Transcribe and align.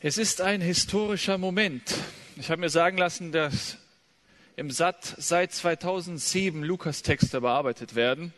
Es 0.00 0.16
ist 0.16 0.40
ein 0.40 0.60
historischer 0.60 1.38
Moment. 1.38 1.82
Ich 2.36 2.52
habe 2.52 2.60
mir 2.60 2.68
sagen 2.68 2.98
lassen, 2.98 3.32
dass 3.32 3.78
im 4.54 4.70
SAT 4.70 5.16
seit 5.18 5.52
2007 5.52 6.62
Lukas-Texte 6.62 7.40
bearbeitet 7.40 7.96
werden. 7.96 8.32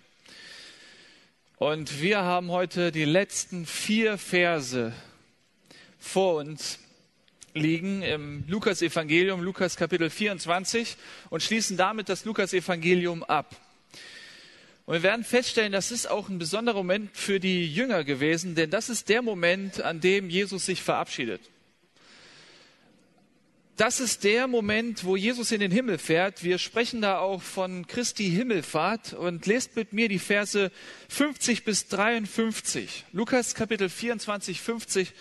Und 1.59 2.01
wir 2.01 2.23
haben 2.23 2.51
heute 2.51 2.93
die 2.93 3.05
letzten 3.05 3.67
vier 3.67 4.17
Verse 4.17 4.95
vor 5.99 6.37
uns 6.37 6.79
liegen 7.53 8.01
im 8.01 8.45
Lukas-Evangelium, 8.49 9.43
Lukas 9.43 9.77
Kapitel 9.77 10.09
24 10.09 10.97
und 11.29 11.43
schließen 11.43 11.77
damit 11.77 12.09
das 12.09 12.25
Lukas-Evangelium 12.25 13.23
ab. 13.23 13.55
Und 14.91 14.97
wir 14.97 15.03
werden 15.05 15.25
feststellen, 15.25 15.71
das 15.71 15.93
ist 15.93 16.11
auch 16.11 16.29
ein 16.29 16.41
besonderer 16.41 16.79
Moment 16.79 17.17
für 17.17 17.39
die 17.39 17.73
Jünger 17.73 18.03
gewesen, 18.03 18.57
denn 18.57 18.71
das 18.71 18.89
ist 18.89 19.09
der 19.09 19.23
Moment, 19.23 19.81
an 19.81 20.01
dem 20.01 20.29
Jesus 20.29 20.67
sich 20.67 20.83
verabschiedet. 20.83 21.41
Das 23.77 24.01
ist 24.01 24.25
der 24.25 24.49
Moment, 24.49 25.05
wo 25.05 25.15
Jesus 25.15 25.53
in 25.53 25.61
den 25.61 25.71
Himmel 25.71 25.99
fährt. 25.99 26.43
Wir 26.43 26.59
sprechen 26.59 27.03
da 27.03 27.21
auch 27.21 27.41
von 27.41 27.87
Christi 27.87 28.31
Himmelfahrt 28.31 29.13
und 29.13 29.47
lest 29.47 29.77
mit 29.77 29.93
mir 29.93 30.09
die 30.09 30.19
Verse 30.19 30.73
50 31.09 31.63
bis 31.63 31.87
53. 31.87 33.05
Lukas 33.13 33.55
Kapitel 33.55 33.89
24, 33.89 34.61
50 34.61 35.13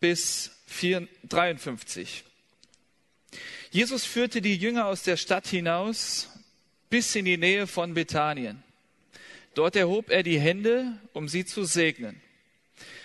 bis 0.00 0.50
53. 1.30 2.24
Jesus 3.70 4.04
führte 4.04 4.42
die 4.42 4.56
Jünger 4.56 4.84
aus 4.84 5.02
der 5.02 5.16
Stadt 5.16 5.46
hinaus 5.46 6.28
bis 6.90 7.14
in 7.14 7.24
die 7.24 7.36
Nähe 7.36 7.66
von 7.66 7.94
Bethanien. 7.94 8.62
Dort 9.54 9.76
erhob 9.76 10.10
er 10.10 10.22
die 10.22 10.38
Hände, 10.38 10.98
um 11.12 11.28
sie 11.28 11.44
zu 11.44 11.64
segnen. 11.64 12.20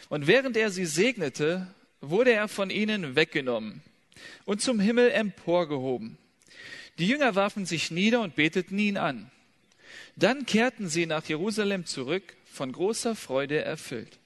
Und 0.10 0.28
während 0.28 0.56
er 0.56 0.70
sie 0.70 0.86
segnete, 0.86 1.68
wurde 2.02 2.32
er 2.32 2.48
von 2.48 2.70
ihnen 2.70 3.16
weggenommen 3.16 3.82
und 4.46 4.62
zum 4.62 4.80
Himmel 4.80 5.10
emporgehoben. 5.12 6.18
Die 7.00 7.08
Jünger 7.08 7.36
warfen 7.36 7.66
sich 7.66 7.90
nieder 7.90 8.22
und 8.22 8.36
beteten 8.36 8.78
ihn 8.78 8.98
an. 8.98 9.32
Dann 10.16 10.46
kehrten 10.46 10.90
sie 10.90 11.06
nach 11.06 11.26
Jerusalem 11.26 11.86
zurück, 11.86 12.36
von 12.46 12.72
großer 12.72 13.16
Freude 13.16 13.64
erfüllt. 13.64 14.20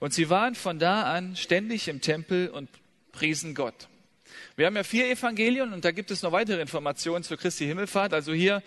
Und 0.00 0.12
sie 0.12 0.28
waren 0.28 0.56
von 0.56 0.80
da 0.80 1.04
an 1.04 1.36
ständig 1.36 1.86
im 1.86 2.00
Tempel 2.00 2.48
und 2.48 2.68
priesen 3.12 3.54
Gott. 3.54 3.88
Wir 4.56 4.66
haben 4.66 4.76
ja 4.76 4.84
vier 4.84 5.10
Evangelien 5.10 5.72
und 5.72 5.84
da 5.84 5.90
gibt 5.90 6.12
es 6.12 6.22
noch 6.22 6.30
weitere 6.30 6.60
Informationen 6.60 7.24
zur 7.24 7.36
Christi 7.36 7.66
Himmelfahrt. 7.66 8.14
Also 8.14 8.32
hier 8.32 8.62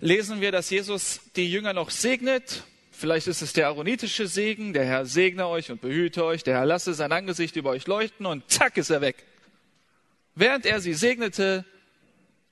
lesen 0.00 0.40
wir, 0.40 0.50
dass 0.50 0.68
Jesus 0.68 1.20
die 1.36 1.48
Jünger 1.48 1.72
noch 1.72 1.90
segnet. 1.90 2.64
Vielleicht 2.90 3.28
ist 3.28 3.40
es 3.40 3.52
der 3.52 3.68
aaronitische 3.68 4.26
Segen. 4.26 4.72
Der 4.72 4.84
Herr 4.84 5.06
segne 5.06 5.46
euch 5.46 5.70
und 5.70 5.80
behüte 5.80 6.24
euch. 6.24 6.42
Der 6.42 6.56
Herr 6.56 6.66
lasse 6.66 6.92
sein 6.92 7.12
Angesicht 7.12 7.54
über 7.54 7.70
euch 7.70 7.86
leuchten 7.86 8.26
und 8.26 8.50
zack 8.50 8.76
ist 8.78 8.90
er 8.90 9.00
weg. 9.00 9.24
Während 10.34 10.66
er 10.66 10.80
sie 10.80 10.94
segnete, 10.94 11.64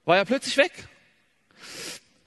war 0.05 0.19
er 0.19 0.25
plötzlich 0.25 0.57
weg. 0.57 0.73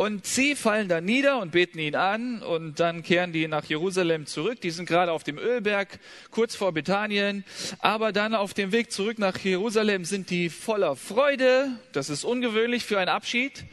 Und 0.01 0.25
sie 0.25 0.55
fallen 0.55 0.87
dann 0.87 1.03
nieder 1.03 1.41
und 1.41 1.51
beten 1.51 1.77
ihn 1.77 1.97
an 1.97 2.41
und 2.41 2.79
dann 2.79 3.03
kehren 3.03 3.33
die 3.33 3.49
nach 3.49 3.65
Jerusalem 3.65 4.27
zurück. 4.27 4.61
Die 4.61 4.71
sind 4.71 4.85
gerade 4.85 5.11
auf 5.11 5.25
dem 5.25 5.37
Ölberg, 5.37 5.99
kurz 6.31 6.55
vor 6.55 6.71
Bethanien. 6.71 7.43
Aber 7.79 8.13
dann 8.13 8.33
auf 8.33 8.53
dem 8.53 8.71
Weg 8.71 8.93
zurück 8.93 9.19
nach 9.19 9.37
Jerusalem 9.37 10.05
sind 10.05 10.29
die 10.29 10.47
voller 10.47 10.95
Freude. 10.95 11.71
Das 11.91 12.09
ist 12.09 12.23
ungewöhnlich 12.23 12.85
für 12.85 12.97
einen 12.97 13.09
Abschied. 13.09 13.65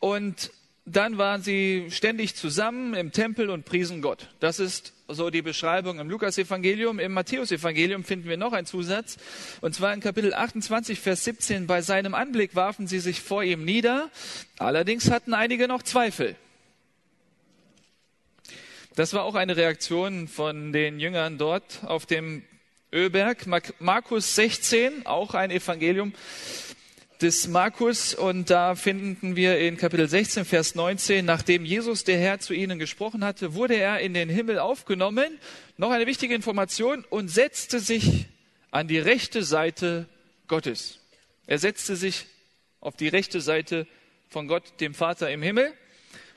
Und 0.00 0.52
dann 0.94 1.18
waren 1.18 1.42
sie 1.42 1.88
ständig 1.90 2.34
zusammen 2.34 2.94
im 2.94 3.12
Tempel 3.12 3.50
und 3.50 3.64
priesen 3.64 4.02
Gott. 4.02 4.28
Das 4.40 4.58
ist 4.58 4.92
so 5.08 5.30
die 5.30 5.42
Beschreibung 5.42 5.98
im 5.98 6.10
Lukas-Evangelium. 6.10 6.98
Im 6.98 7.12
Matthäus-Evangelium 7.12 8.04
finden 8.04 8.28
wir 8.28 8.36
noch 8.36 8.52
einen 8.52 8.66
Zusatz. 8.66 9.16
Und 9.60 9.74
zwar 9.74 9.92
in 9.94 10.00
Kapitel 10.00 10.34
28, 10.34 11.00
Vers 11.00 11.24
17. 11.24 11.66
Bei 11.66 11.82
seinem 11.82 12.14
Anblick 12.14 12.54
warfen 12.54 12.86
sie 12.86 13.00
sich 13.00 13.20
vor 13.20 13.42
ihm 13.42 13.64
nieder. 13.64 14.10
Allerdings 14.58 15.10
hatten 15.10 15.34
einige 15.34 15.68
noch 15.68 15.82
Zweifel. 15.82 16.36
Das 18.94 19.14
war 19.14 19.24
auch 19.24 19.34
eine 19.34 19.56
Reaktion 19.56 20.26
von 20.26 20.72
den 20.72 20.98
Jüngern 20.98 21.38
dort 21.38 21.80
auf 21.84 22.04
dem 22.04 22.42
Ölberg. 22.92 23.46
Markus 23.78 24.34
16, 24.34 25.06
auch 25.06 25.34
ein 25.34 25.50
Evangelium 25.50 26.14
des 27.20 27.48
Markus 27.48 28.14
und 28.14 28.48
da 28.48 28.76
finden 28.76 29.34
wir 29.34 29.58
in 29.58 29.76
Kapitel 29.76 30.08
16, 30.08 30.44
Vers 30.44 30.76
19, 30.76 31.24
nachdem 31.24 31.64
Jesus 31.64 32.04
der 32.04 32.16
Herr 32.16 32.38
zu 32.38 32.54
ihnen 32.54 32.78
gesprochen 32.78 33.24
hatte, 33.24 33.54
wurde 33.54 33.74
er 33.74 33.98
in 33.98 34.14
den 34.14 34.28
Himmel 34.28 34.60
aufgenommen, 34.60 35.38
noch 35.76 35.90
eine 35.90 36.06
wichtige 36.06 36.34
Information, 36.34 37.04
und 37.10 37.28
setzte 37.28 37.80
sich 37.80 38.26
an 38.70 38.86
die 38.86 39.00
rechte 39.00 39.42
Seite 39.42 40.06
Gottes. 40.46 41.00
Er 41.48 41.58
setzte 41.58 41.96
sich 41.96 42.26
auf 42.80 42.94
die 42.94 43.08
rechte 43.08 43.40
Seite 43.40 43.88
von 44.28 44.46
Gott, 44.46 44.62
dem 44.80 44.94
Vater 44.94 45.30
im 45.30 45.42
Himmel. 45.42 45.72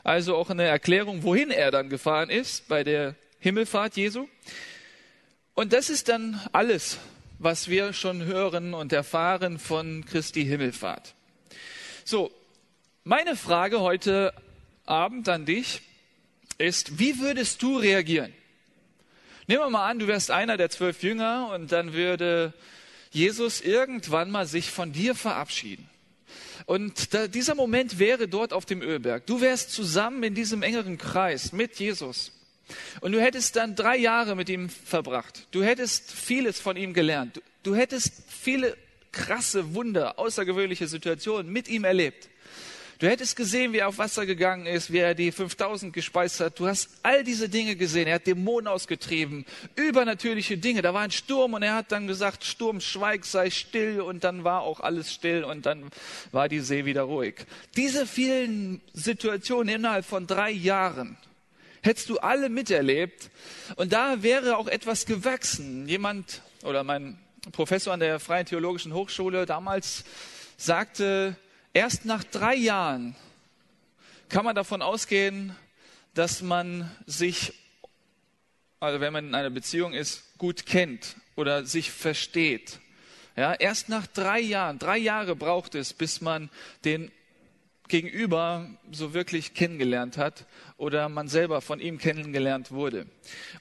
Also 0.03 0.35
auch 0.35 0.49
eine 0.49 0.63
Erklärung, 0.63 1.21
wohin 1.21 1.51
er 1.51 1.69
dann 1.69 1.89
gefahren 1.89 2.31
ist 2.31 2.67
bei 2.67 2.83
der 2.83 3.15
Himmelfahrt 3.39 3.97
Jesu. 3.97 4.27
Und 5.53 5.73
das 5.73 5.91
ist 5.91 6.09
dann 6.09 6.41
alles, 6.53 6.97
was 7.41 7.69
wir 7.69 7.91
schon 7.91 8.23
hören 8.23 8.75
und 8.75 8.93
erfahren 8.93 9.57
von 9.57 10.05
Christi 10.05 10.45
Himmelfahrt. 10.45 11.15
So, 12.05 12.31
meine 13.03 13.35
Frage 13.35 13.79
heute 13.81 14.31
Abend 14.85 15.27
an 15.27 15.45
dich 15.45 15.81
ist, 16.59 16.99
wie 16.99 17.19
würdest 17.19 17.63
du 17.63 17.77
reagieren? 17.77 18.31
Nehmen 19.47 19.63
wir 19.63 19.69
mal 19.71 19.89
an, 19.89 19.97
du 19.97 20.05
wärst 20.05 20.29
einer 20.29 20.55
der 20.55 20.69
zwölf 20.69 21.01
Jünger 21.01 21.49
und 21.51 21.71
dann 21.71 21.93
würde 21.93 22.53
Jesus 23.09 23.59
irgendwann 23.61 24.29
mal 24.29 24.45
sich 24.45 24.69
von 24.69 24.91
dir 24.93 25.15
verabschieden. 25.15 25.89
Und 26.67 27.15
da, 27.15 27.27
dieser 27.27 27.55
Moment 27.55 27.97
wäre 27.97 28.27
dort 28.27 28.53
auf 28.53 28.65
dem 28.65 28.83
Ölberg. 28.83 29.25
Du 29.25 29.41
wärst 29.41 29.71
zusammen 29.71 30.21
in 30.21 30.35
diesem 30.35 30.61
engeren 30.61 30.99
Kreis 30.99 31.53
mit 31.53 31.79
Jesus. 31.79 32.31
Und 33.01 33.11
du 33.11 33.21
hättest 33.21 33.55
dann 33.55 33.75
drei 33.75 33.97
Jahre 33.97 34.35
mit 34.35 34.49
ihm 34.49 34.69
verbracht. 34.69 35.47
Du 35.51 35.63
hättest 35.63 36.11
vieles 36.11 36.59
von 36.59 36.77
ihm 36.77 36.93
gelernt. 36.93 37.37
Du, 37.37 37.41
du 37.63 37.75
hättest 37.75 38.13
viele 38.27 38.77
krasse 39.11 39.73
Wunder, 39.75 40.17
außergewöhnliche 40.19 40.87
Situationen 40.87 41.51
mit 41.51 41.67
ihm 41.67 41.83
erlebt. 41.83 42.29
Du 43.01 43.09
hättest 43.09 43.35
gesehen, 43.35 43.73
wie 43.73 43.79
er 43.79 43.87
auf 43.87 43.97
Wasser 43.97 44.27
gegangen 44.27 44.67
ist, 44.67 44.93
wie 44.93 44.99
er 44.99 45.15
die 45.15 45.31
5000 45.31 45.91
gespeist 45.91 46.39
hat. 46.39 46.59
Du 46.59 46.67
hast 46.67 46.87
all 47.01 47.23
diese 47.23 47.49
Dinge 47.49 47.75
gesehen. 47.75 48.05
Er 48.05 48.15
hat 48.15 48.27
Dämonen 48.27 48.67
ausgetrieben, 48.67 49.47
übernatürliche 49.75 50.59
Dinge. 50.59 50.83
Da 50.83 50.93
war 50.93 51.01
ein 51.01 51.09
Sturm 51.09 51.55
und 51.55 51.63
er 51.63 51.73
hat 51.73 51.91
dann 51.91 52.05
gesagt, 52.05 52.43
Sturm, 52.43 52.79
schweig, 52.79 53.25
sei 53.25 53.49
still. 53.49 54.01
Und 54.01 54.23
dann 54.23 54.43
war 54.43 54.61
auch 54.61 54.81
alles 54.81 55.11
still 55.11 55.43
und 55.43 55.65
dann 55.65 55.89
war 56.31 56.47
die 56.47 56.59
See 56.59 56.85
wieder 56.85 57.01
ruhig. 57.01 57.37
Diese 57.75 58.05
vielen 58.05 58.81
Situationen 58.93 59.73
innerhalb 59.73 60.05
von 60.05 60.27
drei 60.27 60.51
Jahren 60.51 61.17
hättest 61.81 62.09
du 62.09 62.19
alle 62.19 62.49
miterlebt. 62.49 63.29
Und 63.75 63.93
da 63.93 64.23
wäre 64.23 64.57
auch 64.57 64.67
etwas 64.67 65.05
gewachsen. 65.05 65.87
Jemand 65.87 66.41
oder 66.63 66.83
mein 66.83 67.19
Professor 67.51 67.93
an 67.93 67.99
der 67.99 68.19
Freien 68.19 68.45
Theologischen 68.45 68.93
Hochschule 68.93 69.45
damals 69.45 70.03
sagte, 70.57 71.35
erst 71.73 72.05
nach 72.05 72.23
drei 72.23 72.55
Jahren 72.55 73.15
kann 74.29 74.45
man 74.45 74.55
davon 74.55 74.81
ausgehen, 74.81 75.55
dass 76.13 76.41
man 76.41 76.89
sich, 77.05 77.53
also 78.79 78.99
wenn 78.99 79.13
man 79.13 79.27
in 79.27 79.35
einer 79.35 79.49
Beziehung 79.49 79.93
ist, 79.93 80.37
gut 80.37 80.65
kennt 80.65 81.15
oder 81.35 81.65
sich 81.65 81.91
versteht. 81.91 82.79
Ja, 83.35 83.53
erst 83.53 83.89
nach 83.89 84.07
drei 84.07 84.39
Jahren, 84.39 84.77
drei 84.77 84.97
Jahre 84.97 85.35
braucht 85.35 85.73
es, 85.75 85.93
bis 85.93 86.21
man 86.21 86.49
den 86.83 87.11
Gegenüber 87.91 88.69
so 88.89 89.13
wirklich 89.13 89.53
kennengelernt 89.53 90.17
hat 90.17 90.45
oder 90.77 91.09
man 91.09 91.27
selber 91.27 91.59
von 91.59 91.81
ihm 91.81 91.97
kennengelernt 91.97 92.71
wurde. 92.71 93.05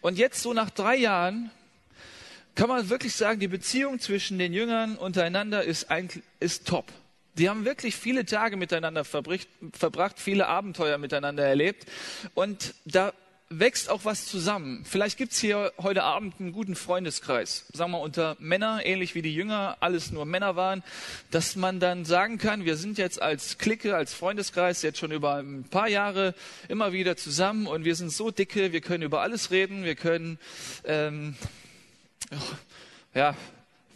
Und 0.03 0.19
jetzt 0.19 0.41
so 0.41 0.53
nach 0.55 0.71
drei 0.71 0.95
Jahren 0.95 1.51
kann 2.55 2.69
man 2.69 2.89
wirklich 2.89 3.17
sagen, 3.17 3.41
die 3.41 3.49
Beziehung 3.49 3.99
zwischen 3.99 4.39
den 4.39 4.53
Jüngern 4.53 4.97
untereinander 4.97 5.65
ist, 5.65 5.89
ist 6.39 6.69
top. 6.69 6.93
Die 7.39 7.49
haben 7.49 7.65
wirklich 7.65 7.97
viele 7.97 8.25
Tage 8.25 8.57
miteinander 8.57 9.05
verbracht, 9.05 10.21
viele 10.21 10.47
Abenteuer 10.47 10.99
miteinander 10.99 11.45
erlebt. 11.45 11.87
Und 12.35 12.75
da 12.85 13.13
wächst 13.53 13.91
auch 13.91 14.05
was 14.05 14.27
zusammen. 14.27 14.85
Vielleicht 14.89 15.19
gibt's 15.19 15.41
hier 15.41 15.73
heute 15.77 16.05
Abend 16.05 16.35
einen 16.39 16.53
guten 16.53 16.77
Freundeskreis, 16.77 17.67
sagen 17.73 17.91
wir 17.91 17.99
unter 17.99 18.37
Männer, 18.39 18.87
ähnlich 18.87 19.17
wie 19.17 19.23
die 19.23 19.35
Jünger 19.35 19.77
alles 19.81 20.13
nur 20.13 20.25
Männer 20.25 20.55
waren, 20.55 20.85
dass 21.33 21.57
man 21.57 21.81
dann 21.81 22.05
sagen 22.05 22.39
kann, 22.39 22.65
wir 22.65 22.77
sind 22.77 22.97
jetzt 22.97 23.21
als 23.21 23.59
Clique, 23.59 23.97
als 23.97 24.15
Freundeskreis 24.15 24.83
jetzt 24.83 24.99
schon 24.99 25.11
über 25.11 25.35
ein 25.35 25.65
paar 25.65 25.89
Jahre 25.89 26.35
immer 26.69 26.93
wieder 26.93 27.17
zusammen 27.17 27.67
und 27.67 27.85
wir 27.85 27.97
sind 27.97 28.11
so 28.11 28.31
dicke, 28.31 28.73
wir 28.73 28.81
können 28.81 29.03
über 29.03 29.21
alles 29.21 29.51
reden, 29.51 29.83
wir 29.83 29.97
können 29.97 30.39
ähm, 30.85 31.35
ja 33.15 33.35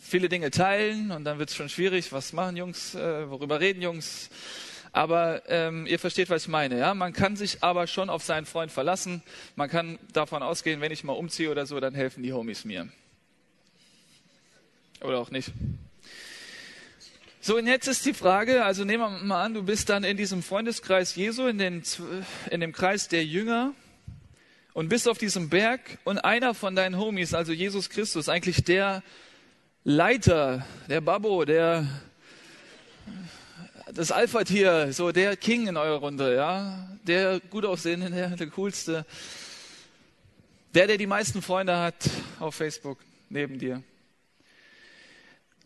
viele 0.00 0.28
Dinge 0.28 0.50
teilen 0.50 1.12
und 1.12 1.22
dann 1.22 1.38
wird's 1.38 1.54
schon 1.54 1.68
schwierig, 1.68 2.12
was 2.12 2.32
machen 2.32 2.56
Jungs, 2.56 2.96
äh, 2.96 3.30
worüber 3.30 3.60
reden 3.60 3.82
Jungs? 3.82 4.30
Aber 4.94 5.42
ähm, 5.48 5.86
ihr 5.86 5.98
versteht, 5.98 6.30
was 6.30 6.42
ich 6.42 6.48
meine. 6.48 6.78
Ja? 6.78 6.94
Man 6.94 7.12
kann 7.12 7.34
sich 7.34 7.64
aber 7.64 7.88
schon 7.88 8.08
auf 8.08 8.22
seinen 8.22 8.46
Freund 8.46 8.70
verlassen. 8.70 9.24
Man 9.56 9.68
kann 9.68 9.98
davon 10.12 10.40
ausgehen, 10.40 10.80
wenn 10.80 10.92
ich 10.92 11.02
mal 11.02 11.14
umziehe 11.14 11.50
oder 11.50 11.66
so, 11.66 11.80
dann 11.80 11.96
helfen 11.96 12.22
die 12.22 12.32
Homies 12.32 12.64
mir. 12.64 12.88
Oder 15.00 15.18
auch 15.18 15.32
nicht. 15.32 15.50
So, 17.40 17.56
und 17.56 17.66
jetzt 17.66 17.88
ist 17.88 18.06
die 18.06 18.14
Frage, 18.14 18.64
also 18.64 18.84
nehmen 18.84 19.02
wir 19.02 19.10
mal 19.10 19.42
an, 19.42 19.54
du 19.54 19.64
bist 19.64 19.88
dann 19.88 20.04
in 20.04 20.16
diesem 20.16 20.44
Freundeskreis 20.44 21.16
Jesu, 21.16 21.48
in, 21.48 21.58
den, 21.58 21.82
in 22.52 22.60
dem 22.60 22.70
Kreis 22.70 23.08
der 23.08 23.24
Jünger 23.24 23.74
und 24.74 24.90
bist 24.90 25.08
auf 25.08 25.18
diesem 25.18 25.48
Berg 25.48 25.80
und 26.04 26.18
einer 26.18 26.54
von 26.54 26.76
deinen 26.76 26.96
Homies, 26.96 27.34
also 27.34 27.52
Jesus 27.52 27.90
Christus, 27.90 28.28
eigentlich 28.28 28.62
der 28.62 29.02
Leiter, 29.82 30.64
der 30.88 31.00
Babbo, 31.00 31.44
der 31.44 31.84
das 33.94 34.10
Alpha-Tier, 34.10 34.92
so 34.92 35.12
der 35.12 35.36
King 35.36 35.68
in 35.68 35.76
eurer 35.76 35.98
Runde, 35.98 36.34
ja, 36.34 36.88
der 37.06 37.38
gut 37.38 37.64
aussehende, 37.64 38.10
der, 38.10 38.30
der 38.30 38.48
coolste, 38.48 39.06
der, 40.74 40.88
der 40.88 40.98
die 40.98 41.06
meisten 41.06 41.42
Freunde 41.42 41.78
hat 41.78 42.10
auf 42.40 42.56
Facebook 42.56 42.98
neben 43.28 43.58
dir, 43.58 43.82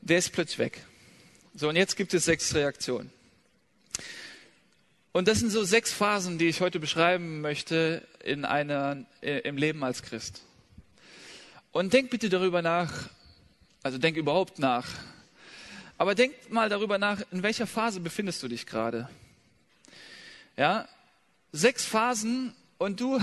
der 0.02 0.18
ist 0.18 0.32
plötzlich 0.32 0.58
weg. 0.58 0.84
So, 1.54 1.70
und 1.70 1.76
jetzt 1.76 1.96
gibt 1.96 2.12
es 2.12 2.26
sechs 2.26 2.54
Reaktionen. 2.54 3.10
Und 5.12 5.26
das 5.26 5.38
sind 5.40 5.50
so 5.50 5.64
sechs 5.64 5.92
Phasen, 5.92 6.38
die 6.38 6.48
ich 6.48 6.60
heute 6.60 6.78
beschreiben 6.78 7.40
möchte 7.40 8.06
in 8.22 8.44
einer, 8.44 9.06
äh, 9.22 9.38
im 9.40 9.56
Leben 9.56 9.82
als 9.82 10.02
Christ. 10.02 10.42
Und 11.72 11.94
denk 11.94 12.10
bitte 12.10 12.28
darüber 12.28 12.60
nach, 12.60 13.08
also 13.82 13.96
denk 13.96 14.18
überhaupt 14.18 14.58
nach, 14.58 14.86
aber 15.98 16.14
denk 16.14 16.50
mal 16.50 16.68
darüber 16.68 16.96
nach, 16.96 17.20
in 17.32 17.42
welcher 17.42 17.66
Phase 17.66 18.00
befindest 18.00 18.42
du 18.42 18.48
dich 18.48 18.66
gerade? 18.66 19.08
Ja, 20.56 20.88
sechs 21.52 21.84
Phasen 21.84 22.54
und 22.78 23.00
du 23.00 23.20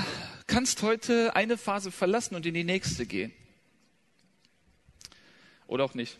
kannst 0.47 0.81
heute 0.81 1.35
eine 1.35 1.57
Phase 1.57 1.91
verlassen 1.91 2.35
und 2.35 2.45
in 2.45 2.53
die 2.53 2.63
nächste 2.63 3.05
gehen. 3.05 3.33
Oder 5.67 5.85
auch 5.85 5.93
nicht. 5.93 6.17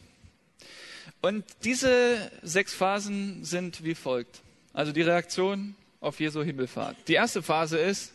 Und 1.22 1.44
diese 1.64 2.32
sechs 2.42 2.74
Phasen 2.74 3.44
sind 3.44 3.84
wie 3.84 3.96
folgt. 3.96 4.42
Also 4.74 4.92
die 4.92 5.02
Reaktion 5.02 5.76
auf 6.00 6.20
Jesu 6.20 6.44
Himmelfahrt. 6.44 6.96
Die 7.08 7.14
erste 7.14 7.44
Phase 7.44 7.78
ist, 7.78 8.14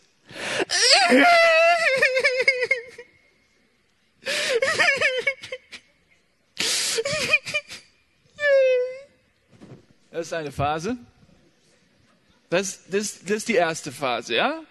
das 10.21 10.27
ist 10.27 10.33
eine 10.33 10.51
Phase. 10.51 10.97
Das, 12.51 12.85
das, 12.89 13.21
das 13.23 13.37
ist 13.37 13.47
die 13.47 13.55
erste 13.55 13.91
Phase, 13.91 14.35
ja? 14.35 14.63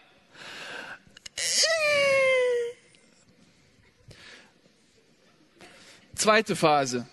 Zweite 6.14 6.54
Phase. 6.54 7.08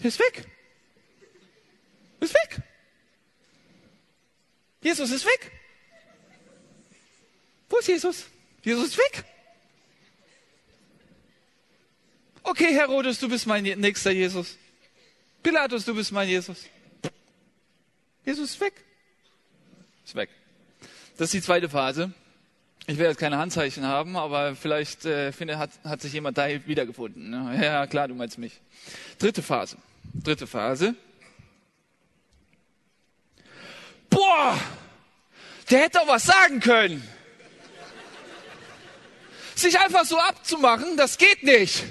Ist 0.00 0.18
weg. 0.18 0.44
Ist 2.20 2.34
weg. 2.34 2.62
Jesus 4.82 5.10
ist 5.10 5.24
weg. 5.24 5.50
Wo 7.70 7.78
ist 7.78 7.88
Jesus? 7.88 8.26
Jesus 8.62 8.88
ist 8.88 8.98
weg. 8.98 9.24
Okay, 12.42 12.74
Herodes, 12.74 13.18
du 13.18 13.30
bist 13.30 13.46
mein 13.46 13.62
nächster 13.62 14.10
Jesus. 14.10 14.58
Pilatus, 15.42 15.84
du 15.84 15.94
bist 15.94 16.12
mein 16.12 16.28
Jesus. 16.28 16.66
Jesus 18.24 18.50
ist 18.50 18.60
weg. 18.60 18.74
Ist 20.04 20.14
weg. 20.14 20.28
Das 21.16 21.26
ist 21.26 21.34
die 21.34 21.42
zweite 21.42 21.68
Phase. 21.68 22.12
Ich 22.86 22.98
werde 22.98 23.10
jetzt 23.10 23.20
keine 23.20 23.38
Handzeichen 23.38 23.86
haben, 23.86 24.16
aber 24.16 24.56
vielleicht 24.56 25.04
äh, 25.04 25.32
finde, 25.32 25.58
hat, 25.58 25.70
hat 25.84 26.00
sich 26.00 26.12
jemand 26.12 26.38
da 26.38 26.48
wiedergefunden. 26.66 27.32
Ja, 27.60 27.86
klar, 27.86 28.08
du 28.08 28.14
meinst 28.14 28.38
mich. 28.38 28.60
Dritte 29.18 29.42
Phase. 29.42 29.76
Dritte 30.12 30.46
Phase. 30.46 30.94
Boah, 34.08 34.58
der 35.70 35.82
hätte 35.82 35.98
doch 35.98 36.08
was 36.08 36.24
sagen 36.24 36.60
können. 36.60 37.06
Sich 39.54 39.78
einfach 39.78 40.04
so 40.04 40.18
abzumachen, 40.18 40.96
das 40.96 41.16
geht 41.16 41.42
nicht. 41.42 41.84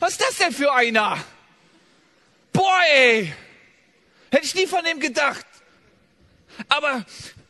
Was 0.00 0.12
ist 0.12 0.20
das 0.20 0.36
denn 0.36 0.52
für 0.52 0.72
einer? 0.72 1.24
Boah, 2.54 2.80
ey. 2.94 3.34
Hätte 4.30 4.46
ich 4.46 4.54
nie 4.54 4.66
von 4.66 4.82
dem 4.84 5.00
gedacht. 5.00 5.46
Aber 6.68 7.04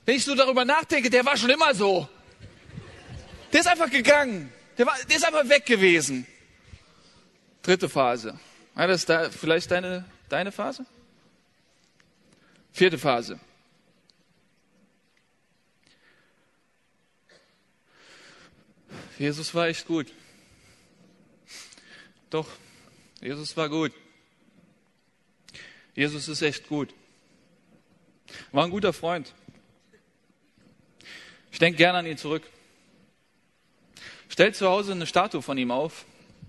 wenn 0.05 0.17
ich 0.17 0.25
so 0.25 0.35
darüber 0.35 0.65
nachdenke, 0.65 1.11
der 1.11 1.25
war 1.25 1.37
schon 1.37 1.51
immer 1.51 1.75
so. 1.75 2.09
Der 3.53 3.61
ist 3.61 3.67
einfach 3.69 3.91
gegangen. 3.91 4.53
Der, 4.77 4.87
war, 4.87 4.97
der 5.09 5.17
ist 5.17 5.25
einfach 5.25 5.49
weg 5.49 5.65
gewesen. 5.67 6.27
Dritte 7.62 7.89
Phase. 7.89 8.39
War 8.75 8.89
das 8.89 9.05
da 9.05 9.31
vielleicht 9.31 9.71
deine, 9.71 10.05
deine 10.29 10.51
Phase? 10.51 10.85
Vierte 12.73 12.99
Phase. 12.99 13.39
Jesus 19.19 19.55
war 19.55 19.69
echt 19.69 19.87
gut. 19.87 20.11
Doch, 22.31 22.49
Jesus 23.21 23.56
war 23.56 23.69
gut. 23.69 23.93
Jesus 25.94 26.29
ist 26.29 26.43
echt 26.43 26.69
gut. 26.69 26.93
War 28.52 28.64
ein 28.64 28.70
guter 28.70 28.93
Freund. 28.93 29.32
Ich 31.52 31.58
denke 31.58 31.76
gerne 31.76 31.99
an 31.99 32.06
ihn 32.06 32.19
zurück. 32.19 32.43
Stellt 34.29 34.56
zu 34.56 34.69
Hause 34.69 34.93
eine 34.93 35.06
Statue 35.06 35.43
von 35.43 35.56
ihm 35.56 35.70
auf, 35.70 36.05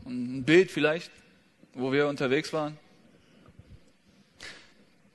ein 0.05 0.43
Bild 0.43 0.71
vielleicht, 0.71 1.11
wo 1.73 1.91
wir 1.91 2.07
unterwegs 2.07 2.51
waren. 2.53 2.79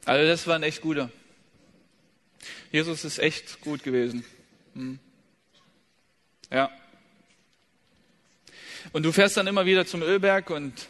Also 0.04 0.26
das 0.26 0.46
war 0.46 0.54
ein 0.54 0.62
echt 0.62 0.80
guter. 0.80 1.10
Jesus 2.70 3.04
ist 3.04 3.18
echt 3.18 3.60
gut 3.60 3.82
gewesen. 3.82 4.24
Hm. 4.74 5.00
Ja. 6.50 6.70
Und 8.92 9.02
du 9.02 9.12
fährst 9.12 9.36
dann 9.36 9.48
immer 9.48 9.66
wieder 9.66 9.86
zum 9.86 10.02
Ölberg 10.02 10.50
und 10.50 10.86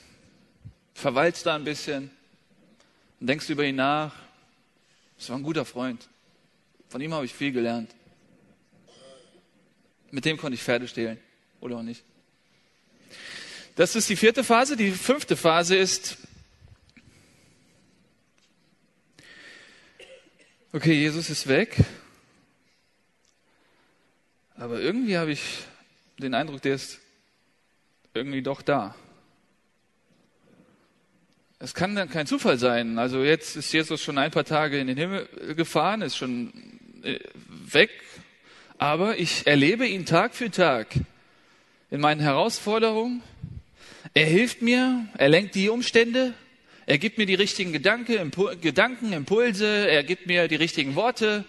verweilst 0.92 1.46
da 1.46 1.54
ein 1.54 1.64
bisschen 1.64 2.10
und 3.20 3.26
denkst 3.26 3.49
über 3.50 3.64
ihn 3.64 3.76
nach. 3.76 4.14
Das 5.19 5.28
war 5.28 5.37
ein 5.37 5.43
guter 5.43 5.64
Freund. 5.64 6.08
Von 6.88 7.00
ihm 7.00 7.12
habe 7.12 7.26
ich 7.26 7.34
viel 7.34 7.52
gelernt. 7.52 7.94
Mit 10.11 10.25
dem 10.25 10.38
konnte 10.38 10.55
ich 10.55 10.62
Pferde 10.62 10.88
stehlen. 10.88 11.19
Oder 11.61 11.76
auch 11.76 11.82
nicht. 11.82 12.02
Das 13.76 13.94
ist 13.94 14.08
die 14.08 14.17
vierte 14.17 14.43
Phase. 14.43 14.76
Die 14.76 14.90
fünfte 14.90 15.37
Phase 15.37 15.76
ist, 15.76 16.16
okay, 20.73 20.95
Jesus 20.95 21.30
ist 21.30 21.47
weg. 21.47 21.76
Aber 24.56 24.80
irgendwie 24.80 25.16
habe 25.16 25.33
ich 25.33 25.42
den 26.18 26.35
Eindruck, 26.35 26.61
der 26.62 26.75
ist 26.75 26.99
irgendwie 28.14 28.42
doch 28.42 28.62
da. 28.62 28.95
Es 31.62 31.75
kann 31.75 31.95
dann 31.95 32.09
kein 32.09 32.26
Zufall 32.26 32.57
sein. 32.57 32.99
Also 32.99 33.23
jetzt 33.23 33.55
ist 33.55 33.71
Jesus 33.71 34.02
schon 34.02 34.17
ein 34.17 34.31
paar 34.31 34.47
Tage 34.47 34.79
in 34.79 34.87
den 34.87 34.97
Himmel 34.97 35.29
gefahren, 35.55 36.00
ist 36.00 36.17
schon 36.17 36.55
äh, 37.02 37.19
weg, 37.71 37.90
aber 38.79 39.19
ich 39.19 39.47
erlebe 39.47 39.87
ihn 39.87 40.07
Tag 40.07 40.35
für 40.35 40.50
Tag 40.50 40.87
in 41.90 42.00
meinen 42.00 42.23
Herausforderungen. 42.23 43.23
Er 44.14 44.25
hilft 44.25 44.62
mir, 44.62 45.07
er 45.19 45.29
lenkt 45.29 45.55
die 45.55 45.69
Umstände, 45.69 46.33
er 46.87 46.97
gibt 46.97 47.19
mir 47.19 47.26
die 47.26 47.35
richtigen 47.35 47.73
Gedanken, 47.75 49.12
Impulse, 49.12 49.87
er 49.87 50.02
gibt 50.02 50.26
mir 50.26 50.49
die 50.49 50.57
richtigen 50.57 50.95
Worte, 50.95 51.45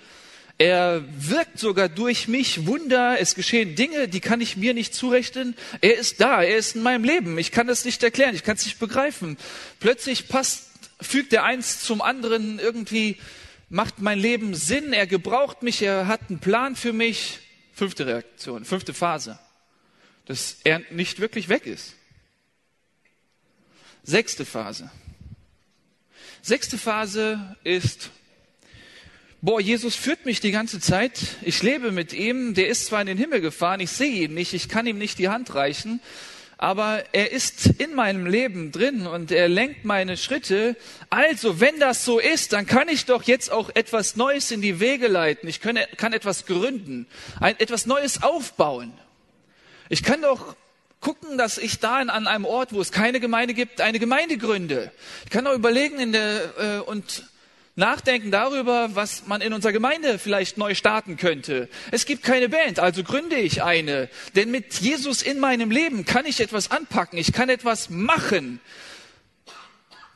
er 0.62 1.04
wirkt 1.18 1.58
sogar 1.58 1.90
durch 1.90 2.28
mich 2.28 2.68
Wunder. 2.68 3.20
Es 3.20 3.34
geschehen 3.34 3.74
Dinge, 3.74 4.08
die 4.08 4.20
kann 4.20 4.42
ich 4.42 4.58
mir 4.58 4.76
nicht 4.76 4.94
zurechnen. 4.94 5.56
Er 5.82 5.98
ist 5.98 6.22
da. 6.22 6.44
Er 6.44 6.56
ist 6.56 6.76
in 6.76 6.84
meinem 6.84 7.04
Leben. 7.04 7.40
Ich 7.40 7.52
kann 7.52 7.66
das 7.66 7.84
nicht 7.84 8.04
erklären. 8.04 8.36
Ich 8.36 8.44
kann 8.44 8.58
es 8.58 8.66
nicht 8.66 8.78
begreifen. 8.78 9.38
Plötzlich 9.80 10.28
passt, 10.28 10.68
fügt 11.02 11.34
er 11.34 11.46
eins 11.46 11.82
zum 11.82 12.04
anderen 12.04 12.60
irgendwie, 12.60 13.18
macht 13.70 14.02
mein 14.02 14.20
Leben 14.20 14.54
Sinn. 14.54 14.94
Er 14.94 15.08
gebraucht 15.08 15.64
mich. 15.64 15.82
Er 15.82 16.06
hat 16.06 16.22
einen 16.30 16.38
Plan 16.38 16.76
für 16.76 16.94
mich. 16.94 17.40
Fünfte 17.74 18.06
Reaktion, 18.06 18.64
fünfte 18.64 18.94
Phase. 18.94 19.40
Dass 20.28 20.58
er 20.64 20.84
nicht 20.92 21.20
wirklich 21.20 21.50
weg 21.50 21.66
ist. 21.66 21.96
Sechste 24.04 24.46
Phase. 24.46 24.92
Sechste 26.44 26.78
Phase 26.78 27.58
ist 27.64 28.12
boah, 29.42 29.60
Jesus 29.60 29.96
führt 29.96 30.26
mich 30.26 30.40
die 30.40 30.52
ganze 30.52 30.80
Zeit, 30.80 31.20
ich 31.42 31.64
lebe 31.64 31.92
mit 31.92 32.14
ihm, 32.14 32.54
der 32.54 32.68
ist 32.68 32.86
zwar 32.86 33.02
in 33.02 33.08
den 33.08 33.18
Himmel 33.18 33.42
gefahren, 33.42 33.80
ich 33.80 33.92
sehe 33.92 34.24
ihn 34.24 34.34
nicht, 34.34 34.54
ich 34.54 34.70
kann 34.70 34.86
ihm 34.86 34.98
nicht 34.98 35.18
die 35.18 35.30
Hand 35.30 35.54
reichen, 35.56 36.00
aber 36.58 37.04
er 37.12 37.32
ist 37.32 37.66
in 37.80 37.96
meinem 37.96 38.28
Leben 38.28 38.72
drin 38.72 39.08
und 39.08 39.32
er 39.32 39.50
lenkt 39.50 39.84
meine 39.84 40.16
Schritte. 40.16 40.76
Also, 41.10 41.60
wenn 41.60 41.80
das 41.80 42.06
so 42.06 42.20
ist, 42.20 42.54
dann 42.54 42.68
kann 42.68 42.88
ich 42.88 43.06
doch 43.06 43.24
jetzt 43.24 43.52
auch 43.52 43.72
etwas 43.74 44.16
Neues 44.16 44.52
in 44.52 44.62
die 44.62 44.80
Wege 44.80 45.08
leiten. 45.08 45.50
Ich 45.50 45.60
kann, 45.60 45.80
kann 45.98 46.14
etwas 46.14 46.46
gründen, 46.46 47.08
ein, 47.40 47.60
etwas 47.60 47.88
Neues 47.88 48.22
aufbauen. 48.22 48.94
Ich 49.90 50.04
kann 50.04 50.22
doch 50.22 50.56
gucken, 51.00 51.40
dass 51.40 51.58
ich 51.58 51.80
da 51.80 51.96
an 51.96 52.12
einem 52.12 52.46
Ort, 52.46 52.74
wo 52.74 52.80
es 52.80 52.92
keine 52.92 53.20
Gemeinde 53.20 53.56
gibt, 53.56 53.82
eine 53.82 53.98
Gemeinde 53.98 54.38
gründe. 54.38 54.92
Ich 55.26 55.32
kann 55.32 55.48
auch 55.48 55.56
überlegen 55.56 56.00
in 56.00 56.12
der, 56.12 56.54
äh, 56.60 56.80
und 56.82 57.24
nachdenken 57.82 58.32
darüber, 58.32 58.96
was 58.96 59.28
man 59.28 59.42
in 59.42 59.52
unserer 59.52 59.74
Gemeinde 59.74 60.20
vielleicht 60.20 60.58
neu 60.58 60.74
starten 60.76 61.18
könnte. 61.18 61.68
Es 61.92 62.06
gibt 62.06 62.24
keine 62.24 62.48
Band, 62.48 62.80
also 62.80 63.04
gründe 63.04 63.36
ich 63.36 63.64
eine. 63.64 64.08
Denn 64.36 64.52
mit 64.52 64.76
Jesus 64.76 65.22
in 65.22 65.40
meinem 65.40 65.72
Leben 65.72 66.06
kann 66.06 66.26
ich 66.26 66.40
etwas 66.40 66.72
anpacken, 66.72 67.20
ich 67.20 67.34
kann 67.34 67.50
etwas 67.50 67.90
machen. 67.90 68.62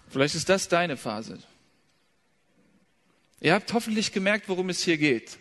Vielleicht 0.10 0.36
ist 0.36 0.48
das 0.48 0.69
deine 0.69 0.95
Phase. 0.95 1.39
Ihr 3.41 3.53
habt 3.53 3.74
hoffentlich 3.74 4.13
gemerkt, 4.13 4.48
worum 4.48 4.69
es 4.69 4.84
hier 4.84 4.98
geht. 4.98 5.38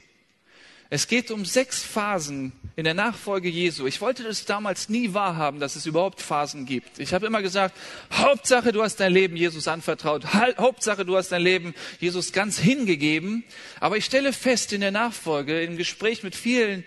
Es 0.90 1.06
geht 1.06 1.30
um 1.30 1.44
sechs 1.44 1.82
Phasen 1.82 2.52
in 2.76 2.84
der 2.84 2.94
Nachfolge 2.94 3.48
Jesu. 3.48 3.86
Ich 3.86 4.00
wollte 4.00 4.24
das 4.24 4.46
damals 4.46 4.88
nie 4.88 5.14
wahrhaben, 5.14 5.60
dass 5.60 5.76
es 5.76 5.86
überhaupt 5.86 6.20
Phasen 6.20 6.66
gibt. 6.66 6.98
Ich 6.98 7.14
habe 7.14 7.26
immer 7.26 7.40
gesagt, 7.40 7.76
Hauptsache, 8.12 8.72
du 8.72 8.82
hast 8.82 8.96
dein 8.96 9.12
Leben 9.12 9.36
Jesus 9.36 9.68
anvertraut. 9.68 10.24
Hauptsache, 10.34 11.04
du 11.04 11.16
hast 11.16 11.30
dein 11.30 11.42
Leben 11.42 11.74
Jesus 12.00 12.32
ganz 12.32 12.58
hingegeben. 12.58 13.44
Aber 13.78 13.96
ich 13.96 14.04
stelle 14.04 14.32
fest 14.32 14.72
in 14.72 14.80
der 14.80 14.90
Nachfolge, 14.90 15.62
im 15.62 15.76
Gespräch 15.76 16.24
mit 16.24 16.34
vielen 16.34 16.84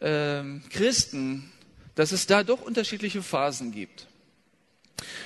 äh, 0.00 0.42
Christen, 0.70 1.50
dass 1.96 2.12
es 2.12 2.26
da 2.26 2.44
doch 2.44 2.62
unterschiedliche 2.62 3.22
Phasen 3.22 3.72
gibt. 3.72 4.06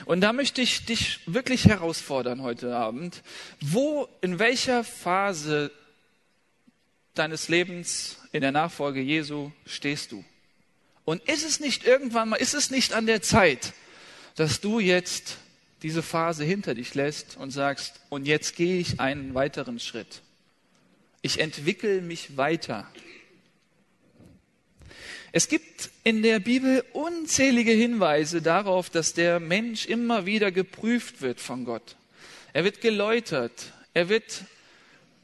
Und 0.06 0.22
da 0.22 0.32
möchte 0.32 0.62
ich 0.62 0.86
dich 0.86 1.20
wirklich 1.26 1.66
herausfordern 1.66 2.42
heute 2.42 2.74
Abend. 2.74 3.22
Wo, 3.60 4.08
in 4.22 4.38
welcher 4.38 4.82
Phase 4.82 5.70
deines 7.14 7.48
Lebens 7.48 8.19
in 8.32 8.40
der 8.40 8.52
Nachfolge 8.52 9.00
Jesu 9.00 9.50
stehst 9.66 10.12
du? 10.12 10.24
Und 11.04 11.22
ist 11.28 11.44
es 11.44 11.60
nicht 11.60 11.84
irgendwann 11.84 12.28
mal, 12.28 12.36
ist 12.36 12.54
es 12.54 12.70
nicht 12.70 12.92
an 12.92 13.06
der 13.06 13.22
Zeit, 13.22 13.72
dass 14.36 14.60
du 14.60 14.78
jetzt 14.78 15.38
diese 15.82 16.02
Phase 16.02 16.44
hinter 16.44 16.74
dich 16.74 16.94
lässt 16.94 17.36
und 17.36 17.50
sagst, 17.50 18.00
und 18.10 18.26
jetzt 18.26 18.54
gehe 18.56 18.78
ich 18.78 19.00
einen 19.00 19.34
weiteren 19.34 19.80
Schritt. 19.80 20.20
Ich 21.22 21.40
entwickle 21.40 22.00
mich 22.02 22.36
weiter. 22.36 22.86
Es 25.32 25.48
gibt 25.48 25.90
in 26.02 26.22
der 26.22 26.40
Bibel 26.40 26.84
unzählige 26.92 27.72
Hinweise 27.72 28.42
darauf, 28.42 28.90
dass 28.90 29.14
der 29.14 29.38
Mensch 29.38 29.86
immer 29.86 30.26
wieder 30.26 30.50
geprüft 30.50 31.22
wird 31.22 31.40
von 31.40 31.64
Gott. 31.64 31.96
Er 32.52 32.64
wird 32.64 32.80
geläutert. 32.80 33.72
Er 33.94 34.08
wird 34.08 34.44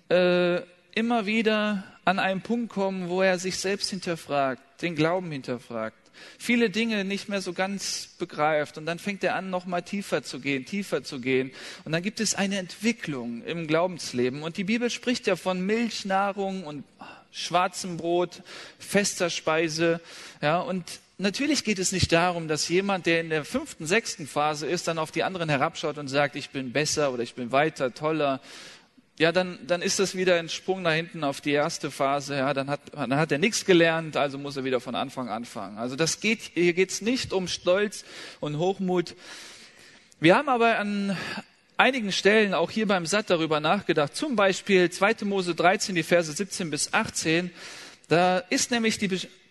äh, 0.09 0.63
immer 0.97 1.27
wieder 1.27 1.85
an 2.07 2.19
einen 2.19 2.41
Punkt 2.41 2.73
kommen, 2.73 3.11
wo 3.11 3.21
er 3.21 3.39
sich 3.39 3.59
selbst 3.59 3.91
hinterfragt, 3.91 4.63
den 4.81 4.97
Glauben 4.97 5.31
hinterfragt, 5.31 5.99
viele 6.39 6.71
Dinge 6.71 7.05
nicht 7.05 7.29
mehr 7.29 7.43
so 7.43 7.53
ganz 7.53 8.09
begreift 8.19 8.79
und 8.79 8.87
dann 8.87 8.99
fängt 8.99 9.23
er 9.23 9.35
an, 9.35 9.51
noch 9.51 9.67
mal 9.67 9.83
tiefer 9.83 10.23
zu 10.23 10.41
gehen, 10.41 10.65
tiefer 10.65 11.05
zu 11.05 11.21
gehen. 11.21 11.53
Und 11.85 11.93
dann 11.93 12.03
gibt 12.03 12.19
es 12.21 12.35
eine 12.35 12.57
Entwicklung 12.57 13.43
im 13.45 13.67
Glaubensleben. 13.67 14.43
Und 14.43 14.57
die 14.57 14.65
Bibel 14.65 14.89
spricht 14.89 15.27
ja 15.27 15.37
von 15.37 15.61
Milchnahrung 15.67 16.65
und 16.65 16.83
schwarzem 17.31 17.99
Brot, 17.99 18.43
fester 18.79 19.29
Speise, 19.29 20.01
ja 20.41 20.59
und 20.59 21.01
Natürlich 21.19 21.65
geht 21.65 21.79
es 21.79 21.93
nicht 21.93 22.13
darum, 22.13 22.47
dass 22.47 22.69
jemand, 22.69 23.07
der 23.07 23.23
in 23.23 23.31
der 23.31 23.47
fünften, 23.47 23.87
sechsten 23.87 24.27
Phase 24.27 24.67
ist, 24.67 24.87
dann 24.87 24.99
auf 24.99 25.11
die 25.11 25.23
anderen 25.23 25.49
herabschaut 25.49 25.97
und 25.97 26.09
sagt, 26.09 26.37
ich 26.37 26.51
bin 26.51 26.73
besser 26.73 27.11
oder 27.11 27.23
ich 27.23 27.35
bin 27.35 27.53
weiter, 27.53 27.95
toller, 27.95 28.43
ja, 29.19 29.33
dann, 29.33 29.59
dann 29.67 29.81
ist 29.81 29.99
das 29.99 30.15
wieder 30.15 30.39
ein 30.39 30.51
Sprung 30.51 30.83
nach 30.83 30.93
hinten 30.93 31.25
auf 31.25 31.41
die 31.41 31.53
erste 31.53 31.91
Phase. 31.91 32.37
Ja, 32.37 32.53
dann 32.53 32.69
hat, 32.69 32.81
dann 32.93 33.17
hat 33.17 33.33
er 33.33 33.39
nichts 33.39 33.65
gelernt, 33.65 34.17
also 34.17 34.37
muss 34.37 34.57
er 34.57 34.65
wieder 34.65 34.81
von 34.81 34.95
Anfang 34.95 35.31
anfangen. 35.31 35.79
Also 35.79 35.97
das 35.97 36.21
geht, 36.21 36.51
hier 36.55 36.75
geht's 36.75 37.01
nicht 37.01 37.33
um 37.33 37.49
Stolz 37.49 38.05
und 38.41 38.59
Hochmut. 38.59 39.15
Wir 40.21 40.37
haben 40.37 40.51
aber 40.51 40.79
an 40.79 41.17
einigen 41.79 42.13
Stellen 42.13 42.53
auch 42.53 42.71
hier 42.71 42.87
beim 42.87 43.07
Satt 43.07 43.31
darüber 43.31 43.61
nachgedacht. 43.61 44.15
Zum 44.15 44.37
Beispiel 44.37 44.91
2. 44.91 45.25
Mose 45.25 45.55
13, 45.55 45.95
die 45.95 46.03
Verse 46.03 46.31
17 46.31 46.71
bis 46.71 46.93
18. 46.93 47.51
Da 48.09 48.39
ist 48.39 48.71
nämlich 48.71 48.99
die 48.99 49.09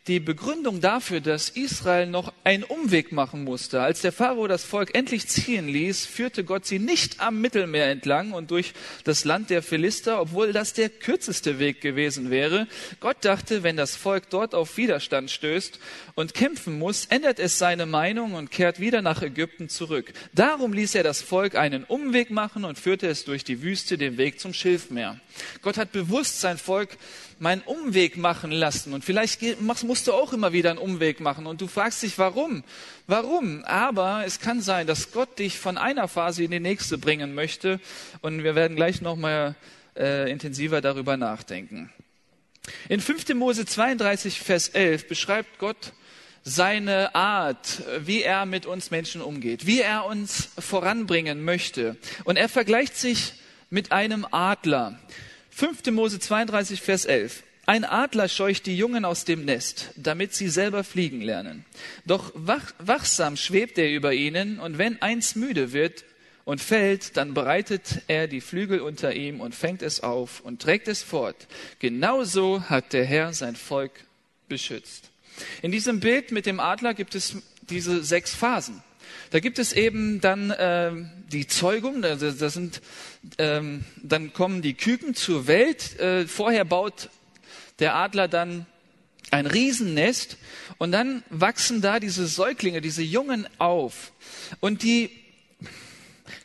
die 0.07 0.19
Begründung 0.19 0.81
dafür, 0.81 1.19
dass 1.19 1.49
Israel 1.49 2.05
noch 2.05 2.31
einen 2.43 2.63
Umweg 2.63 3.11
machen 3.11 3.43
musste. 3.43 3.81
Als 3.81 4.01
der 4.01 4.11
Pharao 4.11 4.47
das 4.47 4.63
Volk 4.63 4.93
endlich 4.93 5.27
ziehen 5.27 5.67
ließ, 5.67 6.05
führte 6.05 6.43
Gott 6.43 6.67
sie 6.67 6.77
nicht 6.77 7.21
am 7.21 7.41
Mittelmeer 7.41 7.89
entlang 7.89 8.31
und 8.31 8.51
durch 8.51 8.73
das 9.03 9.25
Land 9.25 9.49
der 9.49 9.63
Philister, 9.63 10.21
obwohl 10.21 10.53
das 10.53 10.73
der 10.73 10.89
kürzeste 10.89 11.57
Weg 11.57 11.81
gewesen 11.81 12.29
wäre. 12.29 12.67
Gott 12.99 13.17
dachte, 13.21 13.63
wenn 13.63 13.77
das 13.77 13.95
Volk 13.95 14.29
dort 14.29 14.53
auf 14.53 14.77
Widerstand 14.77 15.31
stößt 15.31 15.79
und 16.13 16.35
kämpfen 16.35 16.77
muss, 16.77 17.05
ändert 17.05 17.39
es 17.39 17.57
seine 17.57 17.87
Meinung 17.87 18.33
und 18.33 18.51
kehrt 18.51 18.79
wieder 18.79 19.01
nach 19.01 19.23
Ägypten 19.23 19.69
zurück. 19.69 20.13
Darum 20.33 20.71
ließ 20.71 20.93
er 20.93 21.03
das 21.03 21.23
Volk 21.23 21.55
einen 21.55 21.83
Umweg 21.83 22.29
machen 22.29 22.63
und 22.63 22.77
führte 22.77 23.07
es 23.07 23.25
durch 23.25 23.43
die 23.43 23.63
Wüste 23.63 23.97
den 23.97 24.17
Weg 24.17 24.39
zum 24.39 24.53
Schilfmeer. 24.53 25.19
Gott 25.63 25.77
hat 25.77 25.91
bewusst 25.91 26.41
sein 26.41 26.59
Volk 26.59 26.97
meinen 27.39 27.61
Umweg 27.61 28.17
machen 28.17 28.51
lassen. 28.51 28.93
Und 28.93 29.03
vielleicht 29.03 29.41
musst 29.61 30.07
du 30.07 30.13
auch 30.13 30.33
immer 30.33 30.53
wieder 30.53 30.69
einen 30.69 30.79
Umweg 30.79 31.19
machen. 31.19 31.47
Und 31.47 31.61
du 31.61 31.67
fragst 31.67 32.03
dich, 32.03 32.17
warum? 32.17 32.63
Warum? 33.07 33.63
Aber 33.65 34.23
es 34.25 34.39
kann 34.39 34.61
sein, 34.61 34.87
dass 34.87 35.11
Gott 35.11 35.39
dich 35.39 35.57
von 35.57 35.77
einer 35.77 36.07
Phase 36.07 36.43
in 36.43 36.51
die 36.51 36.59
nächste 36.59 36.97
bringen 36.97 37.35
möchte. 37.35 37.79
Und 38.21 38.43
wir 38.43 38.55
werden 38.55 38.75
gleich 38.75 39.01
nochmal 39.01 39.55
äh, 39.97 40.29
intensiver 40.31 40.81
darüber 40.81 41.17
nachdenken. 41.17 41.91
In 42.89 42.99
5. 42.99 43.33
Mose 43.35 43.65
32, 43.65 44.39
Vers 44.39 44.69
11 44.69 45.07
beschreibt 45.07 45.59
Gott 45.59 45.93
seine 46.43 47.15
Art, 47.15 47.81
wie 47.99 48.21
er 48.21 48.45
mit 48.45 48.65
uns 48.65 48.91
Menschen 48.91 49.21
umgeht, 49.21 49.65
wie 49.65 49.81
er 49.81 50.05
uns 50.05 50.49
voranbringen 50.57 51.43
möchte. 51.43 51.97
Und 52.23 52.37
er 52.37 52.49
vergleicht 52.49 52.95
sich 52.95 53.33
mit 53.69 53.91
einem 53.91 54.27
Adler. 54.29 54.99
5. 55.57 55.85
Mose 55.91 56.19
32, 56.19 56.81
Vers 56.81 57.05
11. 57.05 57.41
Ein 57.65 57.85
Adler 57.85 58.27
scheucht 58.27 58.65
die 58.65 58.75
Jungen 58.75 59.05
aus 59.05 59.23
dem 59.23 59.45
Nest, 59.45 59.91
damit 59.95 60.33
sie 60.33 60.49
selber 60.49 60.83
fliegen 60.83 61.21
lernen. 61.21 61.63
Doch 62.05 62.33
wach, 62.35 62.73
wachsam 62.79 63.37
schwebt 63.37 63.77
er 63.77 63.89
über 63.89 64.11
ihnen, 64.11 64.59
und 64.59 64.77
wenn 64.77 65.01
eins 65.01 65.35
müde 65.35 65.71
wird 65.71 66.03
und 66.43 66.59
fällt, 66.59 67.15
dann 67.15 67.33
breitet 67.33 68.01
er 68.07 68.27
die 68.27 68.41
Flügel 68.41 68.81
unter 68.81 69.15
ihm 69.15 69.39
und 69.39 69.55
fängt 69.55 69.81
es 69.81 70.01
auf 70.01 70.41
und 70.41 70.61
trägt 70.61 70.89
es 70.89 71.03
fort. 71.03 71.47
Genauso 71.79 72.63
hat 72.63 72.91
der 72.91 73.05
Herr 73.05 73.31
sein 73.31 73.55
Volk 73.55 73.93
beschützt. 74.49 75.09
In 75.61 75.71
diesem 75.71 76.01
Bild 76.01 76.33
mit 76.33 76.47
dem 76.47 76.59
Adler 76.59 76.93
gibt 76.93 77.15
es 77.15 77.37
diese 77.61 78.03
sechs 78.03 78.35
Phasen. 78.35 78.83
Da 79.31 79.39
gibt 79.39 79.59
es 79.59 79.73
eben 79.73 80.21
dann 80.21 80.51
äh, 80.51 80.91
die 81.31 81.47
Zeugung, 81.47 82.01
das, 82.01 82.19
das 82.19 82.53
sind, 82.53 82.81
ähm, 83.37 83.83
dann 84.01 84.33
kommen 84.33 84.61
die 84.61 84.75
Küken 84.75 85.15
zur 85.15 85.47
Welt. 85.47 85.99
Äh, 85.99 86.27
vorher 86.27 86.65
baut 86.65 87.09
der 87.79 87.95
Adler 87.95 88.27
dann 88.27 88.65
ein 89.31 89.45
Riesennest 89.45 90.37
und 90.77 90.91
dann 90.91 91.23
wachsen 91.29 91.81
da 91.81 91.99
diese 91.99 92.27
Säuglinge, 92.27 92.81
diese 92.81 93.01
Jungen 93.01 93.47
auf. 93.57 94.11
Und 94.59 94.83
die 94.83 95.09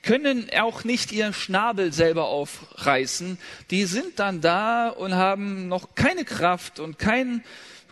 können 0.03 0.49
auch 0.57 0.85
nicht 0.85 1.13
ihren 1.13 1.35
Schnabel 1.35 1.93
selber 1.93 2.29
aufreißen. 2.29 3.39
Die 3.71 3.85
sind 3.85 4.19
dann 4.19 4.41
da 4.41 4.89
und 4.89 5.15
haben 5.15 5.69
noch 5.69 5.95
keine 5.95 6.25
Kraft 6.25 6.81
und 6.81 6.99
kein, 6.99 7.45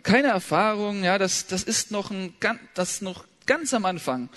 keine 0.02 0.28
Erfahrung. 0.28 1.04
Ja, 1.04 1.18
das, 1.18 1.46
das 1.46 1.62
ist 1.62 1.90
noch 1.90 2.10
ein, 2.10 2.34
das 2.74 3.02
noch 3.02 3.24
ganz 3.48 3.74
am 3.74 3.84
Anfang 3.84 4.28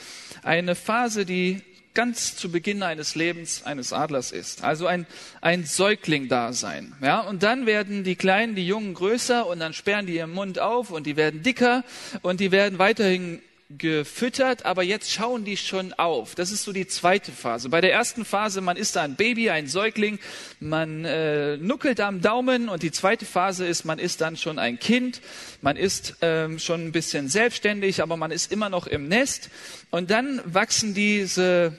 eine 0.41 0.73
Phase, 0.73 1.25
die 1.27 1.61
ganz 1.93 2.35
zu 2.35 2.49
Beginn 2.51 2.83
eines 2.83 3.15
Lebens 3.15 3.63
eines 3.63 3.93
Adlers 3.93 4.31
ist. 4.31 4.63
Also 4.63 4.87
ein, 4.87 5.05
ein 5.41 5.65
Säugling-Dasein. 5.65 6.93
Ja, 7.01 7.19
und 7.19 7.43
dann 7.43 7.65
werden 7.65 8.03
die 8.03 8.15
Kleinen, 8.15 8.55
die 8.55 8.65
Jungen 8.65 8.93
größer 8.93 9.45
und 9.45 9.59
dann 9.59 9.73
sperren 9.73 10.07
die 10.07 10.15
ihren 10.15 10.31
Mund 10.31 10.57
auf 10.57 10.89
und 10.89 11.05
die 11.05 11.17
werden 11.17 11.43
dicker 11.43 11.83
und 12.21 12.39
die 12.39 12.51
werden 12.51 12.79
weiterhin 12.79 13.41
gefüttert, 13.77 14.65
aber 14.65 14.83
jetzt 14.83 15.11
schauen 15.11 15.45
die 15.45 15.57
schon 15.57 15.93
auf. 15.93 16.35
Das 16.35 16.51
ist 16.51 16.63
so 16.63 16.73
die 16.73 16.87
zweite 16.87 17.31
Phase. 17.31 17.69
Bei 17.69 17.81
der 17.81 17.91
ersten 17.91 18.25
Phase, 18.25 18.61
man 18.61 18.77
ist 18.77 18.95
da 18.95 19.03
ein 19.03 19.15
Baby, 19.15 19.49
ein 19.49 19.67
Säugling, 19.67 20.19
man 20.59 21.05
äh, 21.05 21.57
nuckelt 21.57 21.99
am 21.99 22.21
Daumen 22.21 22.69
und 22.69 22.83
die 22.83 22.91
zweite 22.91 23.25
Phase 23.25 23.65
ist, 23.65 23.85
man 23.85 23.99
ist 23.99 24.21
dann 24.21 24.37
schon 24.37 24.59
ein 24.59 24.79
Kind, 24.79 25.21
man 25.61 25.77
ist 25.77 26.15
ähm, 26.21 26.59
schon 26.59 26.87
ein 26.87 26.91
bisschen 26.91 27.29
selbstständig, 27.29 28.01
aber 28.01 28.17
man 28.17 28.31
ist 28.31 28.51
immer 28.51 28.69
noch 28.69 28.87
im 28.87 29.07
Nest 29.07 29.49
und 29.89 30.11
dann 30.11 30.41
wachsen 30.45 30.93
diese 30.93 31.77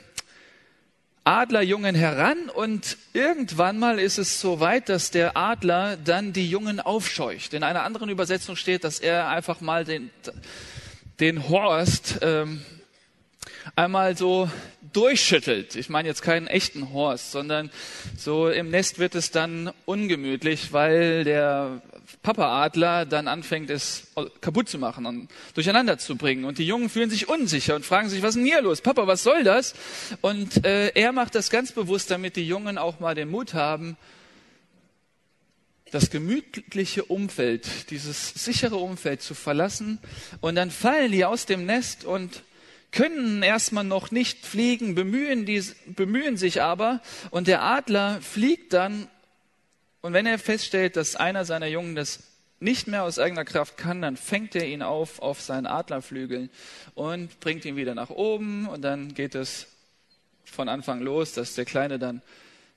Adlerjungen 1.25 1.94
heran 1.94 2.49
und 2.52 2.96
irgendwann 3.12 3.78
mal 3.78 4.00
ist 4.00 4.18
es 4.18 4.40
so 4.40 4.58
weit, 4.58 4.88
dass 4.88 5.12
der 5.12 5.37
Adler 5.37 5.96
dann 5.96 6.32
die 6.32 6.50
Jungen 6.50 6.80
aufscheucht. 6.80 7.54
In 7.54 7.62
einer 7.62 7.84
anderen 7.84 8.08
Übersetzung 8.08 8.56
steht, 8.56 8.82
dass 8.82 8.99
er 8.99 9.28
einfach 9.28 9.61
mal 9.61 9.84
den 9.84 10.11
den 11.21 11.49
Horst 11.49 12.19
ähm, 12.23 12.62
einmal 13.76 14.16
so 14.16 14.50
durchschüttelt. 14.92 15.76
Ich 15.76 15.88
meine 15.88 16.09
jetzt 16.09 16.23
keinen 16.23 16.47
echten 16.47 16.92
Horst, 16.92 17.33
sondern 17.33 17.71
so 18.16 18.49
im 18.49 18.71
Nest 18.71 18.99
wird 18.99 19.14
es 19.14 19.31
dann 19.31 19.73
ungemütlich, 19.87 20.73
weil 20.73 21.25
der 21.25 21.83
Papa-Adler 22.23 23.07
dann 23.07 23.26
anfängt, 23.26 23.71
es 23.71 24.09
kaputt 24.40 24.69
zu 24.69 24.78
machen 24.78 25.07
und 25.07 25.28
durcheinander 25.54 25.99
zu 25.99 26.16
bringen. 26.16 26.45
Und 26.45 26.59
die 26.59 26.66
Jungen 26.66 26.88
fühlen 26.88 27.11
sich 27.11 27.28
unsicher 27.28 27.75
und 27.75 27.87
fragen 27.87 28.09
sich, 28.09 28.23
was 28.23 28.31
ist 28.31 28.37
denn 28.37 28.45
hier 28.45 28.62
los? 28.62 28.81
Papa, 28.81 29.07
was 29.07 29.23
soll 29.23 29.45
das? 29.45 29.75
Und 30.21 30.64
äh, 30.64 30.88
er 30.88 31.12
macht 31.12 31.35
das 31.35 31.50
ganz 31.50 31.73
bewusst, 31.73 32.11
damit 32.11 32.37
die 32.37 32.47
Jungen 32.47 32.78
auch 32.78 33.00
mal 33.00 33.14
den 33.14 33.31
Mut 33.31 33.54
haben, 33.54 33.97
das 35.92 36.08
gemütliche 36.08 37.04
Umfeld, 37.04 37.90
dieses 37.90 38.30
sichere 38.30 38.76
Umfeld 38.76 39.20
zu 39.22 39.34
verlassen. 39.34 39.99
Und 40.40 40.54
dann 40.54 40.70
fallen 40.70 41.12
die 41.12 41.25
aus 41.26 41.44
dem 41.46 41.66
Nest 41.66 42.04
und 42.04 42.42
können 42.92 43.42
erstmal 43.42 43.84
noch 43.84 44.11
nicht 44.11 44.44
fliegen, 44.44 44.94
bemühen, 44.94 45.44
die, 45.44 45.62
bemühen 45.87 46.38
sich 46.38 46.62
aber. 46.62 47.02
Und 47.30 47.46
der 47.46 47.62
Adler 47.62 48.20
fliegt 48.22 48.72
dann. 48.72 49.06
Und 50.00 50.14
wenn 50.14 50.25
er 50.25 50.38
feststellt, 50.38 50.96
dass 50.96 51.14
einer 51.14 51.44
seiner 51.44 51.66
Jungen 51.66 51.94
das 51.94 52.20
nicht 52.58 52.88
mehr 52.88 53.02
aus 53.02 53.18
eigener 53.18 53.44
Kraft 53.44 53.76
kann, 53.76 54.00
dann 54.00 54.16
fängt 54.16 54.54
er 54.54 54.66
ihn 54.66 54.82
auf 54.82 55.20
auf 55.20 55.42
seinen 55.42 55.66
Adlerflügeln 55.66 56.49
und 56.94 57.38
bringt 57.40 57.66
ihn 57.66 57.76
wieder 57.76 57.94
nach 57.94 58.11
oben. 58.11 58.66
Und 58.66 58.80
dann 58.80 59.12
geht 59.12 59.34
es 59.34 59.66
von 60.44 60.70
Anfang 60.70 61.02
los, 61.02 61.34
dass 61.34 61.54
der 61.54 61.66
Kleine 61.66 61.99
dann 61.99 62.22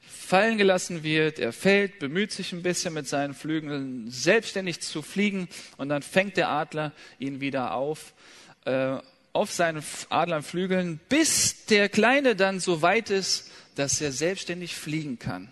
fallen 0.07 0.57
gelassen 0.57 1.03
wird. 1.03 1.39
Er 1.39 1.53
fällt, 1.53 1.99
bemüht 1.99 2.31
sich 2.31 2.51
ein 2.51 2.63
bisschen 2.63 2.93
mit 2.93 3.07
seinen 3.07 3.33
Flügeln 3.33 4.09
selbstständig 4.09 4.81
zu 4.81 5.01
fliegen 5.01 5.47
und 5.77 5.89
dann 5.89 6.01
fängt 6.01 6.37
der 6.37 6.49
Adler 6.49 6.91
ihn 7.19 7.41
wieder 7.41 7.73
auf, 7.73 8.13
äh, 8.65 8.97
auf 9.33 9.51
seinen 9.51 9.83
Adlerflügeln, 10.09 10.99
bis 11.09 11.65
der 11.65 11.89
Kleine 11.89 12.35
dann 12.35 12.59
so 12.59 12.81
weit 12.81 13.09
ist, 13.09 13.51
dass 13.75 14.01
er 14.01 14.11
selbstständig 14.11 14.75
fliegen 14.75 15.19
kann. 15.19 15.51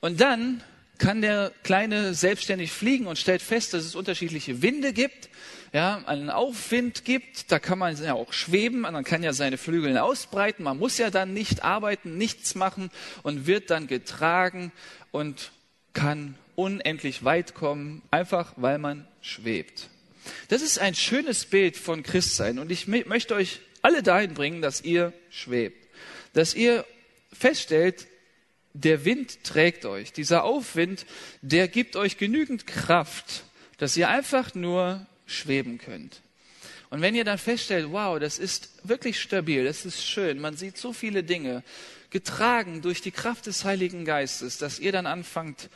Und 0.00 0.20
dann 0.20 0.62
kann 0.98 1.22
der 1.22 1.52
Kleine 1.62 2.14
selbstständig 2.14 2.72
fliegen 2.72 3.06
und 3.06 3.18
stellt 3.18 3.42
fest, 3.42 3.74
dass 3.74 3.84
es 3.84 3.94
unterschiedliche 3.94 4.62
Winde 4.62 4.92
gibt, 4.92 5.28
ja, 5.72 6.02
einen 6.06 6.30
Aufwind 6.30 7.04
gibt, 7.04 7.52
da 7.52 7.58
kann 7.58 7.78
man 7.78 8.02
ja 8.02 8.14
auch 8.14 8.32
schweben, 8.32 8.80
man 8.80 9.04
kann 9.04 9.22
ja 9.22 9.32
seine 9.32 9.58
Flügel 9.58 9.96
ausbreiten, 9.98 10.62
man 10.62 10.78
muss 10.78 10.98
ja 10.98 11.10
dann 11.10 11.34
nicht 11.34 11.64
arbeiten, 11.64 12.16
nichts 12.16 12.54
machen 12.54 12.90
und 13.22 13.46
wird 13.46 13.70
dann 13.70 13.86
getragen 13.86 14.72
und 15.10 15.52
kann 15.92 16.36
unendlich 16.56 17.24
weit 17.24 17.54
kommen, 17.54 18.02
einfach 18.10 18.54
weil 18.56 18.78
man 18.78 19.06
schwebt. 19.20 19.88
Das 20.48 20.62
ist 20.62 20.78
ein 20.78 20.94
schönes 20.94 21.46
Bild 21.46 21.76
von 21.76 22.02
Christsein 22.02 22.58
und 22.58 22.70
ich 22.70 22.86
möchte 22.86 23.34
euch 23.34 23.60
alle 23.82 24.02
dahin 24.02 24.34
bringen, 24.34 24.62
dass 24.62 24.80
ihr 24.80 25.12
schwebt, 25.30 25.88
dass 26.32 26.54
ihr 26.54 26.84
feststellt, 27.32 28.06
der 28.74 29.04
Wind 29.04 29.44
trägt 29.44 29.84
euch. 29.86 30.12
Dieser 30.12 30.44
Aufwind, 30.44 31.06
der 31.42 31.68
gibt 31.68 31.96
euch 31.96 32.16
genügend 32.16 32.66
Kraft, 32.66 33.44
dass 33.78 33.96
ihr 33.96 34.08
einfach 34.08 34.54
nur 34.54 35.06
schweben 35.28 35.78
könnt. 35.78 36.20
Und 36.90 37.02
wenn 37.02 37.14
ihr 37.14 37.24
dann 37.24 37.38
feststellt, 37.38 37.86
wow, 37.90 38.18
das 38.18 38.38
ist 38.38 38.70
wirklich 38.82 39.20
stabil, 39.20 39.64
das 39.64 39.84
ist 39.84 40.04
schön, 40.04 40.40
man 40.40 40.56
sieht 40.56 40.78
so 40.78 40.92
viele 40.92 41.22
Dinge, 41.22 41.62
getragen 42.10 42.80
durch 42.80 43.02
die 43.02 43.10
Kraft 43.10 43.46
des 43.46 43.64
Heiligen 43.64 44.04
Geistes, 44.04 44.58
dass 44.58 44.80
ihr 44.80 44.92
dann 44.92 45.06
anfangt, 45.06 45.68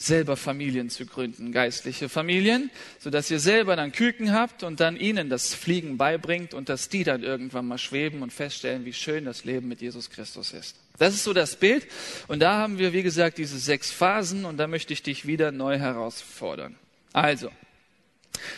selber 0.00 0.38
Familien 0.38 0.88
zu 0.88 1.04
gründen, 1.04 1.52
geistliche 1.52 2.08
Familien, 2.08 2.70
sodass 2.98 3.30
ihr 3.30 3.38
selber 3.38 3.76
dann 3.76 3.92
Küken 3.92 4.32
habt 4.32 4.62
und 4.62 4.80
dann 4.80 4.96
ihnen 4.96 5.28
das 5.28 5.52
Fliegen 5.52 5.98
beibringt 5.98 6.54
und 6.54 6.70
dass 6.70 6.88
die 6.88 7.04
dann 7.04 7.22
irgendwann 7.22 7.68
mal 7.68 7.76
schweben 7.76 8.22
und 8.22 8.32
feststellen, 8.32 8.86
wie 8.86 8.94
schön 8.94 9.26
das 9.26 9.44
Leben 9.44 9.68
mit 9.68 9.82
Jesus 9.82 10.08
Christus 10.08 10.54
ist. 10.54 10.76
Das 10.96 11.14
ist 11.14 11.24
so 11.24 11.34
das 11.34 11.56
Bild. 11.56 11.86
Und 12.28 12.40
da 12.40 12.56
haben 12.56 12.78
wir, 12.78 12.94
wie 12.94 13.02
gesagt, 13.02 13.36
diese 13.36 13.58
sechs 13.58 13.90
Phasen 13.90 14.46
und 14.46 14.56
da 14.56 14.66
möchte 14.66 14.94
ich 14.94 15.02
dich 15.02 15.26
wieder 15.26 15.52
neu 15.52 15.78
herausfordern. 15.78 16.76
Also, 17.12 17.50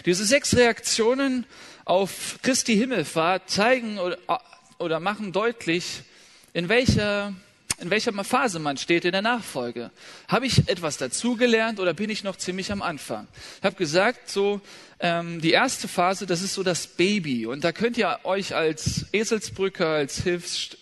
diese 0.07 0.25
sechs 0.25 0.57
Reaktionen 0.57 1.47
auf 1.85 2.39
Christi 2.43 2.77
Himmelfahrt 2.77 3.51
zeigen 3.51 3.99
oder, 4.79 5.01
machen 5.01 5.33
deutlich, 5.33 6.03
in 6.53 6.69
welcher 6.69 7.35
in 7.79 7.91
welcher 7.91 8.13
Phase 8.23 8.61
man 8.61 8.77
steht 8.77 9.05
in 9.05 9.11
der 9.11 9.23
Nachfolge. 9.23 9.91
Habe 10.29 10.47
ich 10.47 10.69
etwas 10.69 10.99
dazugelernt 10.99 11.81
oder 11.81 11.95
bin 11.95 12.11
ich 12.11 12.23
noch 12.23 12.37
ziemlich 12.37 12.71
am 12.71 12.81
Anfang? 12.81 13.27
Ich 13.59 13.65
habe 13.65 13.75
gesagt, 13.75 14.31
so 14.31 14.61
ähm, 15.01 15.41
die 15.41 15.51
erste 15.51 15.89
Phase, 15.89 16.25
das 16.27 16.43
ist 16.43 16.55
so 16.55 16.63
das 16.63 16.87
Baby. 16.87 17.45
Und 17.47 17.65
da 17.65 17.73
könnt 17.73 17.99
ihr 17.99 18.21
euch 18.23 18.55
als 18.55 19.07
Eselsbrücke, 19.13 19.85
als 19.85 20.23
Hilfs, 20.23 20.77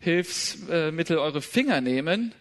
Hilfsmittel 0.00 1.16
eure 1.16 1.40
Finger 1.40 1.80
nehmen. 1.80 2.34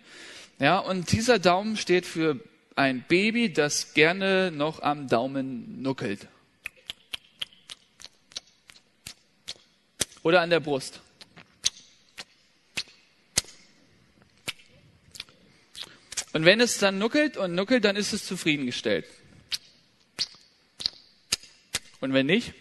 Ja, 0.60 0.80
und 0.80 1.14
dieser 1.14 1.40
Daumen 1.40 1.78
steht 1.78 2.06
für 2.06 2.38
ein 2.76 3.04
Baby, 3.08 3.52
das 3.52 3.94
gerne 3.94 4.52
noch 4.52 4.82
am 4.82 5.08
Daumen 5.08 5.82
nuckelt. 5.82 6.28
Oder 10.24 10.42
an 10.42 10.50
der 10.50 10.60
Brust. 10.60 11.02
Und 16.34 16.46
wenn 16.46 16.62
es 16.62 16.78
dann 16.78 16.98
nuckelt 16.98 17.36
und 17.36 17.56
nuckelt, 17.56 17.84
dann 17.84 17.96
ist 17.96 18.14
es 18.14 18.26
zufriedengestellt. 18.26 19.06
Und 22.00 22.14
wenn 22.14 22.26
nicht, 22.26 22.54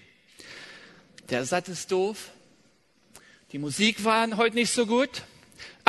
der 1.30 1.44
Satt 1.44 1.68
ist 1.68 1.92
doof, 1.92 2.30
die 3.52 3.58
Musik 3.58 4.04
war 4.04 4.36
heute 4.36 4.56
nicht 4.56 4.72
so 4.72 4.86
gut. 4.86 5.22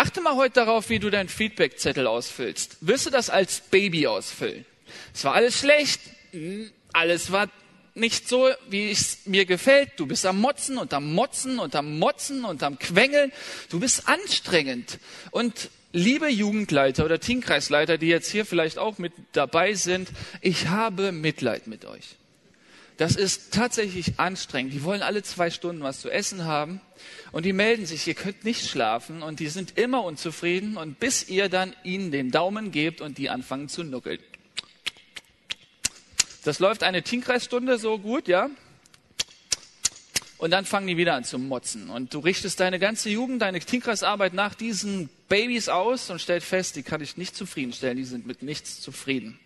Achte 0.02 0.20
mal 0.20 0.36
heute 0.36 0.56
darauf, 0.56 0.90
wie 0.90 0.98
du 0.98 1.12
deinen 1.12 1.30
Feedbackzettel 1.30 2.08
ausfüllst. 2.08 2.78
Wirst 2.82 3.06
du 3.06 3.12
das 3.12 3.30
als 3.30 3.62
Baby 3.62 4.08
ausfüllen? 4.08 4.66
Es 5.14 5.24
war 5.24 5.36
alles 5.36 5.60
schlecht, 5.60 6.02
hm, 6.32 6.72
alles 6.92 7.32
war 7.32 7.50
nicht 7.94 8.28
so, 8.28 8.50
wie 8.68 8.90
es 8.90 9.20
mir 9.26 9.46
gefällt. 9.46 9.92
Du 9.98 10.08
bist 10.08 10.26
am 10.26 10.42
Motzen 10.42 10.80
und 10.80 10.92
am 10.96 11.14
Motzen 11.14 11.60
und 11.60 11.76
am 11.76 12.00
Motzen 12.00 12.46
und 12.46 12.64
am 12.64 12.80
Quengeln. 12.80 13.32
Du 13.70 13.80
bist 13.80 14.08
anstrengend. 14.08 14.98
Und 15.30 15.70
liebe 15.92 16.30
Jugendleiter 16.30 17.06
oder 17.06 17.20
Teamkreisleiter, 17.20 18.00
die 18.00 18.08
jetzt 18.08 18.32
hier 18.32 18.48
vielleicht 18.48 18.80
auch 18.80 18.98
mit 18.98 19.14
dabei 19.34 19.76
sind, 19.76 20.10
ich 20.42 20.66
habe 20.66 21.12
Mitleid 21.12 21.68
mit 21.68 21.86
euch. 21.86 22.16
Das 23.02 23.16
ist 23.16 23.52
tatsächlich 23.52 24.20
anstrengend. 24.20 24.74
Die 24.74 24.84
wollen 24.84 25.02
alle 25.02 25.24
zwei 25.24 25.50
Stunden 25.50 25.82
was 25.82 26.02
zu 26.02 26.12
essen 26.12 26.46
haben 26.46 26.80
und 27.32 27.48
die 27.48 27.52
melden 27.52 27.88
sich, 27.88 28.06
ihr 28.06 28.14
könnt 28.14 28.44
nicht 28.44 28.70
schlafen 28.70 29.24
und 29.24 29.40
die 29.40 29.48
sind 29.48 29.80
immer 29.80 30.04
unzufrieden 30.04 30.78
und 30.78 31.00
bis 31.00 31.28
ihr 31.28 31.50
dann 31.50 31.76
ihnen 31.84 32.12
den 32.12 32.30
Daumen 32.30 32.72
gebt 32.72 33.02
und 33.02 33.18
die 33.18 33.32
anfangen 33.32 33.70
zu 33.70 33.84
nuckeln. 33.84 34.20
Das 36.44 36.60
läuft 36.60 36.84
eine 36.84 37.02
Teamkreisstunde 37.02 37.80
so 37.80 37.98
gut, 37.98 38.28
ja? 38.28 38.52
Und 40.38 40.52
dann 40.52 40.66
fangen 40.66 40.86
die 40.86 40.98
wieder 40.98 41.16
an 41.16 41.24
zu 41.24 41.40
motzen. 41.40 41.90
Und 41.90 42.14
du 42.14 42.20
richtest 42.20 42.60
deine 42.60 42.78
ganze 42.78 43.10
Jugend, 43.10 43.42
deine 43.42 43.62
Teamkreisarbeit 43.62 44.36
nach 44.36 44.54
diesen 44.54 45.10
Babys 45.28 45.70
aus 45.70 46.12
und 46.12 46.22
stellst 46.22 46.46
fest, 46.46 46.76
die 46.76 46.84
kann 46.84 47.02
ich 47.02 47.18
nicht 47.18 47.36
zufriedenstellen, 47.36 47.98
die 47.98 48.06
sind 48.06 48.28
mit 48.28 48.44
nichts 48.44 48.80
zufrieden. 48.80 49.40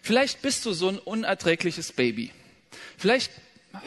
Vielleicht 0.00 0.40
bist 0.40 0.64
du 0.64 0.72
so 0.72 0.88
ein 0.88 0.98
unerträgliches 0.98 1.92
Baby. 1.92 2.32
Vielleicht 2.98 3.30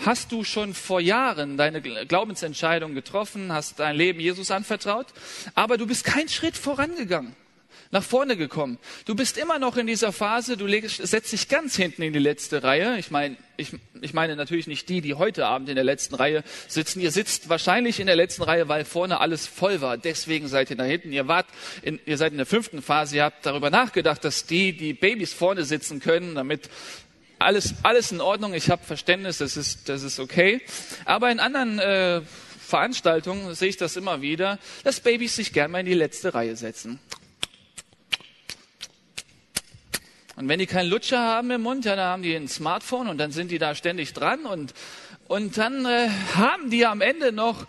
hast 0.03 0.31
du 0.31 0.43
schon 0.43 0.73
vor 0.73 0.99
Jahren 0.99 1.57
deine 1.57 1.81
Glaubensentscheidung 1.81 2.95
getroffen, 2.95 3.51
hast 3.51 3.79
dein 3.79 3.95
Leben 3.95 4.19
Jesus 4.19 4.51
anvertraut, 4.51 5.07
aber 5.53 5.77
du 5.77 5.85
bist 5.85 6.03
keinen 6.03 6.29
Schritt 6.29 6.57
vorangegangen 6.57 7.35
nach 7.91 8.03
vorne 8.03 8.35
gekommen. 8.35 8.77
Du 9.05 9.15
bist 9.15 9.37
immer 9.37 9.59
noch 9.59 9.77
in 9.77 9.87
dieser 9.87 10.11
Phase, 10.11 10.57
du 10.57 10.65
legst, 10.65 11.05
setzt 11.05 11.31
dich 11.31 11.47
ganz 11.47 11.75
hinten 11.75 12.01
in 12.01 12.13
die 12.13 12.19
letzte 12.19 12.63
Reihe. 12.63 12.97
Ich 12.99 13.11
meine, 13.11 13.37
ich, 13.57 13.71
ich 14.01 14.13
meine 14.13 14.35
natürlich 14.35 14.67
nicht 14.67 14.89
die, 14.89 15.01
die 15.01 15.13
heute 15.13 15.45
Abend 15.45 15.69
in 15.69 15.75
der 15.75 15.83
letzten 15.83 16.15
Reihe 16.15 16.43
sitzen. 16.67 16.99
Ihr 16.99 17.11
sitzt 17.11 17.47
wahrscheinlich 17.47 17.99
in 17.99 18.07
der 18.07 18.15
letzten 18.15 18.43
Reihe, 18.43 18.67
weil 18.67 18.85
vorne 18.85 19.19
alles 19.19 19.47
voll 19.47 19.81
war. 19.81 19.97
Deswegen 19.97 20.47
seid 20.47 20.69
ihr 20.71 20.75
da 20.75 20.83
hinten. 20.83 21.13
Ihr 21.13 21.27
wart, 21.27 21.45
in, 21.83 21.99
ihr 22.05 22.17
seid 22.17 22.31
in 22.31 22.37
der 22.37 22.45
fünften 22.45 22.81
Phase. 22.81 23.17
Ihr 23.17 23.23
habt 23.23 23.45
darüber 23.45 23.69
nachgedacht, 23.69 24.23
dass 24.25 24.45
die, 24.45 24.75
die 24.75 24.93
Babys 24.93 25.33
vorne 25.33 25.63
sitzen 25.63 25.99
können, 25.99 26.35
damit 26.35 26.69
alles, 27.39 27.75
alles 27.83 28.11
in 28.11 28.21
Ordnung. 28.21 28.53
Ich 28.53 28.69
habe 28.69 28.83
Verständnis, 28.83 29.39
das 29.39 29.57
ist, 29.57 29.89
das 29.89 30.03
ist 30.03 30.19
okay. 30.19 30.61
Aber 31.05 31.31
in 31.31 31.39
anderen 31.39 31.79
äh, 31.79 32.21
Veranstaltungen 32.59 33.53
sehe 33.55 33.69
ich 33.69 33.77
das 33.77 33.95
immer 33.95 34.21
wieder, 34.21 34.59
dass 34.83 34.99
Babys 34.99 35.35
sich 35.35 35.53
gern 35.53 35.71
mal 35.71 35.79
in 35.79 35.85
die 35.85 35.93
letzte 35.93 36.33
Reihe 36.33 36.55
setzen. 36.55 36.99
Und 40.35 40.49
wenn 40.49 40.59
die 40.59 40.65
keinen 40.65 40.89
Lutscher 40.89 41.19
haben 41.19 41.49
im 41.51 41.61
Mund, 41.61 41.85
ja, 41.85 41.95
dann 41.95 42.05
haben 42.05 42.23
die 42.23 42.35
ein 42.35 42.47
Smartphone 42.47 43.07
und 43.07 43.17
dann 43.17 43.31
sind 43.31 43.51
die 43.51 43.57
da 43.57 43.73
ständig 43.73 44.13
dran 44.13 44.45
und, 44.45 44.73
und 45.27 45.57
dann 45.57 45.85
äh, 45.85 46.09
haben 46.35 46.69
die 46.69 46.85
am 46.85 47.01
Ende 47.01 47.31
noch, 47.31 47.67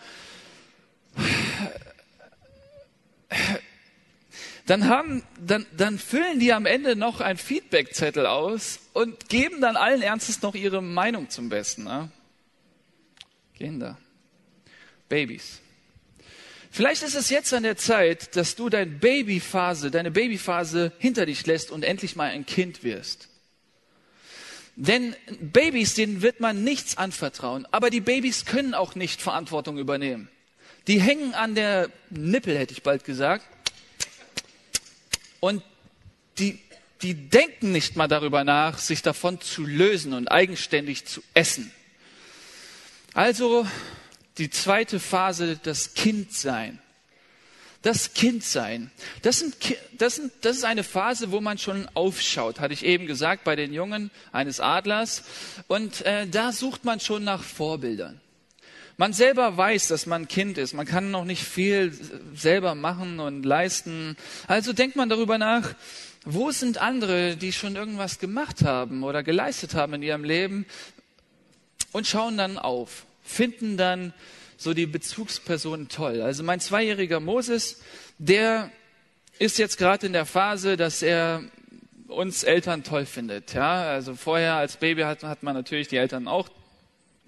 dann 4.66 4.88
haben, 4.88 5.22
dann, 5.40 5.64
dann 5.76 5.98
füllen 5.98 6.40
die 6.40 6.52
am 6.52 6.66
Ende 6.66 6.96
noch 6.96 7.20
ein 7.20 7.36
Feedbackzettel 7.36 8.26
aus 8.26 8.80
und 8.92 9.28
geben 9.28 9.60
dann 9.60 9.76
allen 9.76 10.02
Ernstes 10.02 10.42
noch 10.42 10.54
ihre 10.54 10.82
Meinung 10.82 11.30
zum 11.30 11.48
Besten. 11.48 11.84
Ne? 11.84 12.10
Kinder. 13.56 13.96
Babys. 15.08 15.60
Vielleicht 16.72 17.04
ist 17.04 17.14
es 17.14 17.30
jetzt 17.30 17.54
an 17.54 17.62
der 17.62 17.76
Zeit, 17.76 18.34
dass 18.36 18.56
du 18.56 18.68
deine 18.68 18.90
Babyphase, 18.90 19.90
deine 19.90 20.10
Babyphase 20.10 20.92
hinter 20.98 21.26
dich 21.26 21.46
lässt 21.46 21.70
und 21.70 21.84
endlich 21.84 22.16
mal 22.16 22.30
ein 22.30 22.44
Kind 22.44 22.82
wirst. 22.82 23.28
Denn 24.74 25.16
Babys, 25.40 25.94
denen 25.94 26.20
wird 26.20 26.40
man 26.40 26.64
nichts 26.64 26.98
anvertrauen. 26.98 27.66
Aber 27.70 27.88
die 27.88 28.02
Babys 28.02 28.44
können 28.44 28.74
auch 28.74 28.94
nicht 28.94 29.22
Verantwortung 29.22 29.78
übernehmen. 29.78 30.28
Die 30.86 31.00
hängen 31.00 31.34
an 31.34 31.54
der 31.54 31.88
Nippel, 32.10 32.58
hätte 32.58 32.74
ich 32.74 32.82
bald 32.82 33.04
gesagt. 33.04 33.46
Und 35.40 35.62
die, 36.38 36.58
die 37.02 37.14
denken 37.14 37.72
nicht 37.72 37.96
mal 37.96 38.08
darüber 38.08 38.44
nach, 38.44 38.78
sich 38.78 39.02
davon 39.02 39.40
zu 39.40 39.64
lösen 39.64 40.12
und 40.12 40.28
eigenständig 40.28 41.06
zu 41.06 41.22
essen. 41.34 41.70
Also 43.14 43.66
die 44.38 44.50
zweite 44.50 45.00
Phase, 45.00 45.58
das 45.62 45.94
Kindsein. 45.94 46.78
Das 47.82 48.14
Kindsein. 48.14 48.90
Das, 49.22 49.38
sind, 49.38 49.56
das, 49.92 50.16
sind, 50.16 50.32
das 50.40 50.56
ist 50.56 50.64
eine 50.64 50.82
Phase, 50.82 51.30
wo 51.30 51.40
man 51.40 51.56
schon 51.56 51.88
aufschaut, 51.94 52.58
hatte 52.58 52.74
ich 52.74 52.84
eben 52.84 53.06
gesagt, 53.06 53.44
bei 53.44 53.54
den 53.54 53.72
Jungen 53.72 54.10
eines 54.32 54.60
Adlers. 54.60 55.22
Und 55.68 56.04
äh, 56.04 56.26
da 56.26 56.52
sucht 56.52 56.84
man 56.84 57.00
schon 57.00 57.24
nach 57.24 57.42
Vorbildern. 57.42 58.20
Man 58.96 59.12
selber 59.12 59.56
weiß, 59.56 59.88
dass 59.88 60.06
man 60.06 60.28
Kind 60.28 60.58
ist. 60.58 60.72
Man 60.72 60.86
kann 60.86 61.10
noch 61.10 61.24
nicht 61.24 61.42
viel 61.42 61.92
selber 62.34 62.74
machen 62.74 63.20
und 63.20 63.44
leisten. 63.44 64.16
Also 64.46 64.72
denkt 64.72 64.96
man 64.96 65.08
darüber 65.08 65.38
nach, 65.38 65.74
wo 66.24 66.50
sind 66.50 66.78
andere, 66.78 67.36
die 67.36 67.52
schon 67.52 67.76
irgendwas 67.76 68.18
gemacht 68.18 68.62
haben 68.62 69.04
oder 69.04 69.22
geleistet 69.22 69.74
haben 69.74 69.94
in 69.94 70.02
ihrem 70.02 70.24
Leben 70.24 70.66
und 71.92 72.06
schauen 72.06 72.36
dann 72.36 72.58
auf 72.58 73.06
finden 73.26 73.76
dann 73.76 74.14
so 74.56 74.72
die 74.72 74.86
Bezugspersonen 74.86 75.88
toll. 75.88 76.22
Also 76.22 76.42
mein 76.42 76.60
zweijähriger 76.60 77.20
Moses, 77.20 77.82
der 78.18 78.70
ist 79.38 79.58
jetzt 79.58 79.76
gerade 79.76 80.06
in 80.06 80.14
der 80.14 80.24
Phase, 80.24 80.76
dass 80.76 81.02
er 81.02 81.42
uns 82.08 82.44
Eltern 82.44 82.84
toll 82.84 83.04
findet. 83.04 83.52
Ja, 83.52 83.82
also 83.82 84.14
vorher 84.14 84.54
als 84.54 84.78
Baby 84.78 85.02
hat, 85.02 85.24
hat 85.24 85.42
man 85.42 85.54
natürlich 85.54 85.88
die 85.88 85.96
Eltern 85.96 86.28
auch 86.28 86.48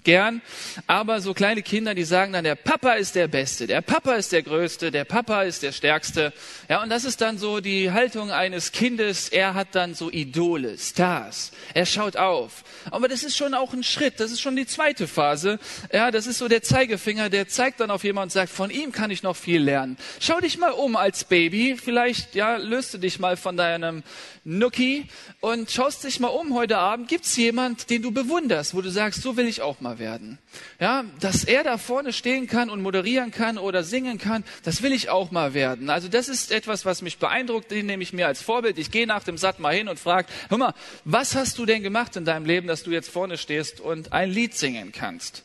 gern. 0.05 0.43
Aber 0.87 1.21
so 1.21 1.35
kleine 1.35 1.63
Kinder, 1.63 1.95
die 1.95 2.05
sagen 2.05 2.33
dann, 2.33 2.45
der 2.45 2.55
Papa 2.55 2.93
ist 2.93 3.15
der 3.15 3.29
Beste, 3.29 3.67
der 3.67 3.81
Papa 3.81 4.15
ist 4.15 4.33
der 4.33 4.43
Größte, 4.43 4.91
der 4.91 5.05
Papa 5.05 5.43
ist 5.43 5.63
der 5.63 5.73
Stärkste. 5.73 6.33
Ja, 6.69 6.83
und 6.83 6.91
das 6.91 7.05
ist 7.05 7.21
dann 7.21 7.39
so 7.39 7.61
die 7.61 7.91
Haltung 7.91 8.31
eines 8.31 8.73
Kindes. 8.73 9.29
Er 9.29 9.55
hat 9.55 9.75
dann 9.75 9.95
so 9.95 10.11
Idole, 10.11 10.79
Stars. 10.79 11.53
Er 11.75 11.87
schaut 11.87 12.17
auf. 12.17 12.65
Aber 12.91 13.09
das 13.09 13.23
ist 13.23 13.37
schon 13.37 13.55
auch 13.55 13.73
ein 13.73 13.83
Schritt. 13.83 14.21
Das 14.21 14.31
ist 14.31 14.41
schon 14.41 14.57
die 14.57 14.67
zweite 14.67 15.07
Phase. 15.07 15.59
Ja, 15.93 16.11
das 16.11 16.27
ist 16.27 16.39
so 16.39 16.49
der 16.49 16.63
Zeigefinger, 16.63 17.31
der 17.31 17.49
zeigt 17.49 17.81
dann 17.81 17.91
auf 17.91 18.05
jemanden 18.05 18.29
und 18.29 18.33
sagt, 18.33 18.51
von 18.51 18.71
ihm 18.71 18.93
kann 18.93 19.11
ich 19.11 19.23
noch 19.23 19.37
viel 19.37 19.63
lernen. 19.63 19.97
Schau 20.21 20.41
dich 20.41 20.59
mal 20.59 20.71
um 20.71 20.97
als 20.97 21.25
Baby. 21.25 21.77
Vielleicht, 21.83 22.35
ja, 22.35 22.57
löst 22.57 22.95
du 22.95 22.99
dich 22.99 23.19
mal 23.19 23.37
von 23.37 23.57
deinem 23.57 24.03
Nuki 24.45 25.07
und 25.41 25.71
schaust 25.71 26.05
dich 26.05 26.21
mal 26.21 26.29
um 26.29 26.55
heute 26.55 26.79
Abend. 26.79 27.09
Gibt's 27.09 27.37
jemand, 27.37 27.91
den 27.91 28.03
du 28.03 28.11
bewunderst, 28.11 28.75
wo 28.75 28.81
du 28.81 28.91
sagst, 28.91 29.23
so 29.23 29.37
will 29.37 29.47
ich 29.47 29.63
auch 29.63 29.81
mal 29.81 29.88
werden? 29.99 30.39
Ja, 30.79 31.05
dass 31.21 31.45
er 31.45 31.65
da 31.65 31.79
vorne 31.79 32.13
stehen 32.13 32.47
kann 32.47 32.69
und 32.69 32.83
moderieren 32.83 33.31
kann 33.31 33.57
oder 33.57 33.83
singen 33.85 34.19
kann, 34.19 34.45
das 34.65 34.83
will 34.83 34.93
ich 34.93 35.09
auch 35.09 35.31
mal 35.31 35.55
werden. 35.55 35.89
Also 35.89 36.09
das 36.09 36.29
ist 36.29 36.53
etwas, 36.53 36.85
was 36.85 37.01
mich 37.01 37.19
beeindruckt, 37.19 37.71
den 37.71 37.87
nehme 37.87 38.03
ich 38.03 38.13
mir 38.13 38.27
als 38.27 38.43
Vorbild. 38.43 38.79
Ich 38.79 38.91
gehe 38.91 39.07
nach 39.07 39.25
dem 39.25 39.39
Satt 39.39 39.61
mal 39.61 39.75
hin 39.75 39.89
und 39.89 39.99
frage, 39.99 40.29
hör 40.51 40.59
mal, 40.59 40.75
was 41.05 41.35
hast 41.35 41.57
du 41.59 41.65
denn 41.65 41.83
gemacht 41.83 42.17
in 42.17 42.27
deinem 42.27 42.45
Leben, 42.45 42.67
dass 42.67 42.83
du 42.83 42.91
jetzt 42.91 43.09
vorne 43.09 43.39
stehst 43.39 43.81
und 43.81 44.13
ein 44.13 44.31
Lied 44.31 44.55
singen 44.55 44.93
kannst? 44.93 45.45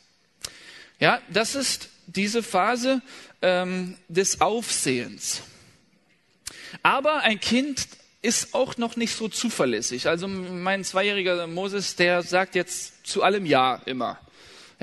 Ja, 0.99 1.21
das 1.29 1.55
ist 1.55 1.89
diese 2.07 2.43
Phase 2.43 3.01
ähm, 3.41 3.95
des 4.07 4.41
Aufsehens. 4.41 5.41
Aber 6.81 7.21
ein 7.21 7.39
Kind 7.39 7.87
ist 8.23 8.55
auch 8.55 8.77
noch 8.77 8.95
nicht 8.95 9.15
so 9.15 9.27
zuverlässig. 9.27 10.07
Also 10.07 10.27
mein 10.27 10.83
zweijähriger 10.83 11.45
Moses, 11.45 11.97
der 11.97 12.23
sagt 12.23 12.55
jetzt 12.55 13.05
zu 13.05 13.21
allem 13.21 13.45
Ja 13.45 13.81
immer. 13.85 14.17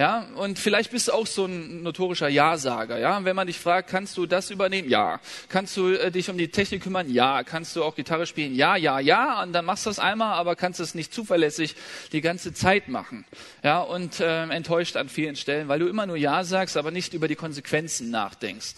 Ja, 0.01 0.27
und 0.37 0.59
vielleicht 0.59 0.93
bist 0.93 1.09
du 1.09 1.13
auch 1.13 1.27
so 1.27 1.45
ein 1.45 1.83
notorischer 1.83 2.31
Ja-Sager. 2.31 2.99
Ja, 2.99 3.23
wenn 3.23 3.37
man 3.37 3.49
dich 3.49 3.59
fragt, 3.59 3.91
kannst 3.91 4.17
du 4.17 4.25
das 4.25 4.51
übernehmen? 4.51 4.89
Ja. 4.89 5.21
Kannst 5.51 5.77
du 5.77 5.89
äh, 5.89 6.11
dich 6.11 6.31
um 6.31 6.39
die 6.39 6.49
Technik 6.49 6.85
kümmern? 6.85 7.13
Ja. 7.13 7.43
Kannst 7.43 7.77
du 7.77 7.85
auch 7.85 7.95
Gitarre 7.95 8.25
spielen? 8.25 8.55
Ja, 8.55 8.77
ja, 8.77 8.99
ja. 8.99 9.43
Und 9.43 9.53
dann 9.53 9.67
machst 9.67 9.85
du 9.85 9.91
das 9.91 9.99
einmal, 9.99 10.39
aber 10.39 10.57
kannst 10.57 10.81
es 10.81 10.95
nicht 10.95 11.13
zuverlässig 11.13 11.77
die 12.13 12.23
ganze 12.23 12.55
Zeit 12.55 12.89
machen. 12.89 13.27
Ja, 13.63 13.81
und 13.81 14.21
äh, 14.21 14.45
enttäuscht 14.45 14.97
an 14.97 15.11
vielen 15.11 15.37
Stellen, 15.37 15.69
weil 15.69 15.81
du 15.81 15.87
immer 15.87 16.07
nur 16.07 16.17
Ja 16.17 16.45
sagst, 16.45 16.79
aber 16.79 16.91
nicht 16.91 17.13
über 17.13 17.29
die 17.29 17.37
Konsequenzen 17.37 18.09
nachdenkst. 18.09 18.77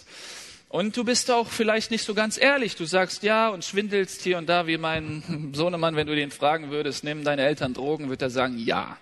Und 0.67 0.97
du 0.97 1.05
bist 1.05 1.31
auch 1.31 1.47
vielleicht 1.47 1.89
nicht 1.89 2.03
so 2.03 2.15
ganz 2.15 2.37
ehrlich. 2.37 2.75
Du 2.75 2.83
sagst 2.83 3.23
ja 3.23 3.47
und 3.47 3.63
schwindelst 3.63 4.23
hier 4.23 4.37
und 4.37 4.49
da 4.49 4.67
wie 4.67 4.77
mein 4.77 5.51
Sohnemann, 5.55 5.95
wenn 5.95 6.07
du 6.07 6.15
den 6.15 6.31
fragen 6.31 6.69
würdest, 6.69 7.05
nehmen 7.05 7.23
deine 7.23 7.43
Eltern 7.43 7.73
Drogen, 7.73 8.09
wird 8.09 8.21
er 8.21 8.29
sagen 8.29 8.57
ja. 8.57 8.97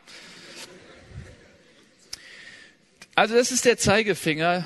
Also 3.13 3.35
das 3.35 3.51
ist 3.51 3.65
der 3.65 3.77
Zeigefinger. 3.77 4.65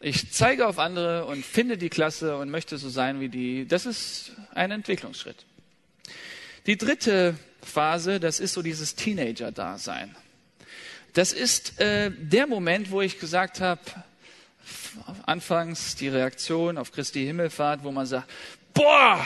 Ich 0.00 0.32
zeige 0.32 0.66
auf 0.66 0.80
andere 0.80 1.26
und 1.26 1.44
finde 1.44 1.78
die 1.78 1.90
Klasse 1.90 2.36
und 2.36 2.50
möchte 2.50 2.76
so 2.76 2.88
sein 2.88 3.20
wie 3.20 3.28
die. 3.28 3.66
Das 3.68 3.86
ist 3.86 4.32
ein 4.52 4.72
Entwicklungsschritt. 4.72 5.44
Die 6.66 6.76
dritte 6.76 7.38
Phase, 7.62 8.18
das 8.18 8.40
ist 8.40 8.52
so 8.52 8.62
dieses 8.62 8.96
Teenager-Dasein. 8.96 10.16
Das 11.12 11.32
ist 11.32 11.80
äh, 11.80 12.10
der 12.10 12.48
Moment, 12.48 12.90
wo 12.90 13.00
ich 13.00 13.20
gesagt 13.20 13.60
habe, 13.60 13.80
anfangs 15.24 15.94
die 15.94 16.08
Reaktion 16.08 16.78
auf 16.78 16.90
Christi 16.90 17.24
Himmelfahrt, 17.24 17.84
wo 17.84 17.92
man 17.92 18.06
sagt, 18.06 18.28
boah, 18.74 19.24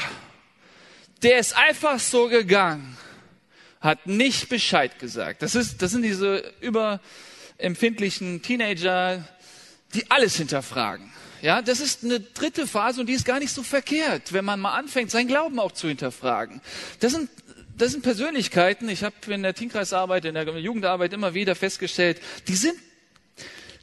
der 1.22 1.38
ist 1.38 1.56
einfach 1.56 1.98
so 1.98 2.28
gegangen, 2.28 2.96
hat 3.80 4.06
nicht 4.06 4.50
Bescheid 4.50 4.98
gesagt. 4.98 5.42
Das, 5.42 5.54
ist, 5.54 5.80
das 5.80 5.90
sind 5.90 6.02
diese 6.02 6.52
überempfindlichen 7.62 8.42
Teenager, 8.42 9.24
die 9.94 10.10
alles 10.10 10.36
hinterfragen. 10.36 11.12
Ja, 11.42 11.62
das 11.62 11.78
ist 11.78 12.02
eine 12.02 12.18
dritte 12.18 12.66
Phase 12.66 13.00
und 13.00 13.06
die 13.06 13.12
ist 13.12 13.24
gar 13.24 13.38
nicht 13.38 13.52
so 13.52 13.62
verkehrt, 13.62 14.32
wenn 14.32 14.44
man 14.44 14.58
mal 14.58 14.74
anfängt, 14.74 15.12
seinen 15.12 15.28
Glauben 15.28 15.60
auch 15.60 15.72
zu 15.72 15.88
hinterfragen. 15.88 16.60
Das 17.00 17.12
sind 17.12 17.30
das 17.78 17.92
sind 17.92 18.02
Persönlichkeiten, 18.02 18.88
ich 18.88 19.02
habe 19.02 19.14
in 19.28 19.42
der 19.42 19.54
Teamkreisarbeit, 19.54 20.26
in 20.26 20.34
der 20.34 20.44
Jugendarbeit 20.58 21.12
immer 21.14 21.34
wieder 21.34 21.54
festgestellt, 21.54 22.20
die 22.46 22.54
sind 22.54 22.74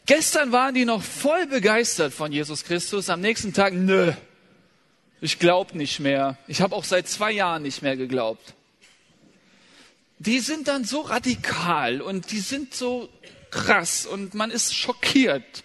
Gestern 0.06 0.52
waren 0.52 0.74
die 0.74 0.86
noch 0.86 1.04
voll 1.04 1.46
begeistert 1.48 2.14
von 2.14 2.32
Jesus 2.32 2.64
Christus, 2.64 3.10
am 3.10 3.22
nächsten 3.22 3.54
Tag, 3.54 3.74
nö, 3.74 4.12
ich 5.22 5.38
glaube 5.38 5.78
nicht 5.78 6.00
mehr. 6.00 6.38
Ich 6.48 6.62
habe 6.62 6.76
auch 6.76 6.84
seit 6.84 7.08
zwei 7.08 7.32
Jahren 7.32 7.62
nicht 7.62 7.84
mehr 7.84 7.96
geglaubt. 7.96 8.56
Die 10.18 10.40
sind 10.40 10.68
dann 10.68 10.84
so 10.84 11.02
radikal 11.02 12.02
und 12.02 12.32
die 12.32 12.40
sind 12.40 12.74
so 12.74 13.10
krass 13.52 14.06
und 14.06 14.34
man 14.34 14.52
ist 14.52 14.76
schockiert. 14.76 15.64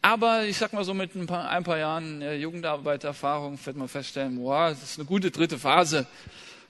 Aber 0.00 0.44
ich 0.44 0.58
sag 0.58 0.72
mal 0.72 0.84
so 0.84 0.94
mit 0.94 1.14
ein 1.14 1.26
paar, 1.26 1.48
ein 1.48 1.62
paar 1.62 1.78
Jahren 1.78 2.22
äh, 2.22 2.34
Jugendarbeiterfahrung 2.34 3.58
wird 3.64 3.76
man 3.76 3.86
feststellen, 3.86 4.36
wow, 4.42 4.70
das 4.70 4.82
ist 4.82 4.98
eine 4.98 5.06
gute 5.06 5.30
dritte 5.30 5.58
Phase. 5.58 6.08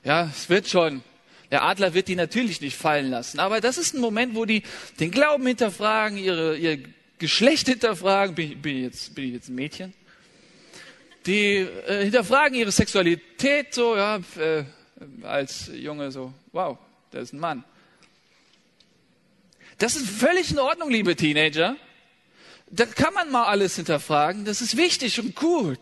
Ja, 0.05 0.29
es 0.31 0.51
wird 0.51 0.69
schon. 0.69 1.03
Der 1.51 1.65
Adler 1.65 1.95
wird 1.95 2.09
die 2.09 2.17
natürlich 2.17 2.61
nicht 2.61 2.77
fallen 2.77 3.11
lassen. 3.11 3.38
Aber 3.38 3.61
das 3.61 3.79
ist 3.79 3.95
ein 3.95 4.01
Moment, 4.01 4.35
wo 4.35 4.45
die 4.45 4.62
den 5.01 5.11
Glauben 5.11 5.47
hinterfragen, 5.47 6.19
ihre, 6.19 6.57
ihr 6.57 6.83
Geschlecht 7.19 7.69
hinterfragen, 7.69 8.35
bin, 8.35 8.61
bin, 8.61 8.77
ich, 8.77 8.83
jetzt, 8.83 9.15
bin 9.15 9.25
ich 9.27 9.33
jetzt 9.35 9.49
ein 9.49 9.55
Mädchen? 9.55 9.95
Die 11.25 11.57
äh, 11.87 12.05
hinterfragen 12.05 12.59
ihre 12.59 12.73
Sexualität 12.73 13.73
so, 13.73 13.97
ja, 13.97 14.17
äh, 14.38 14.65
als 15.23 15.71
Junge 15.73 16.11
so, 16.11 16.35
wow, 16.53 16.77
der 17.12 17.23
ist 17.23 17.33
ein 17.33 17.41
Mann. 17.41 17.65
Das 19.78 19.96
ist 19.96 20.08
völlig 20.08 20.50
in 20.50 20.58
Ordnung, 20.58 20.90
liebe 20.90 21.16
Teenager. 21.16 21.76
Da 22.70 22.87
kann 22.87 23.12
man 23.14 23.30
mal 23.30 23.44
alles 23.44 23.76
hinterfragen. 23.76 24.44
Das 24.44 24.62
ist 24.62 24.76
wichtig 24.76 25.20
und 25.20 25.35
gut. 25.35 25.78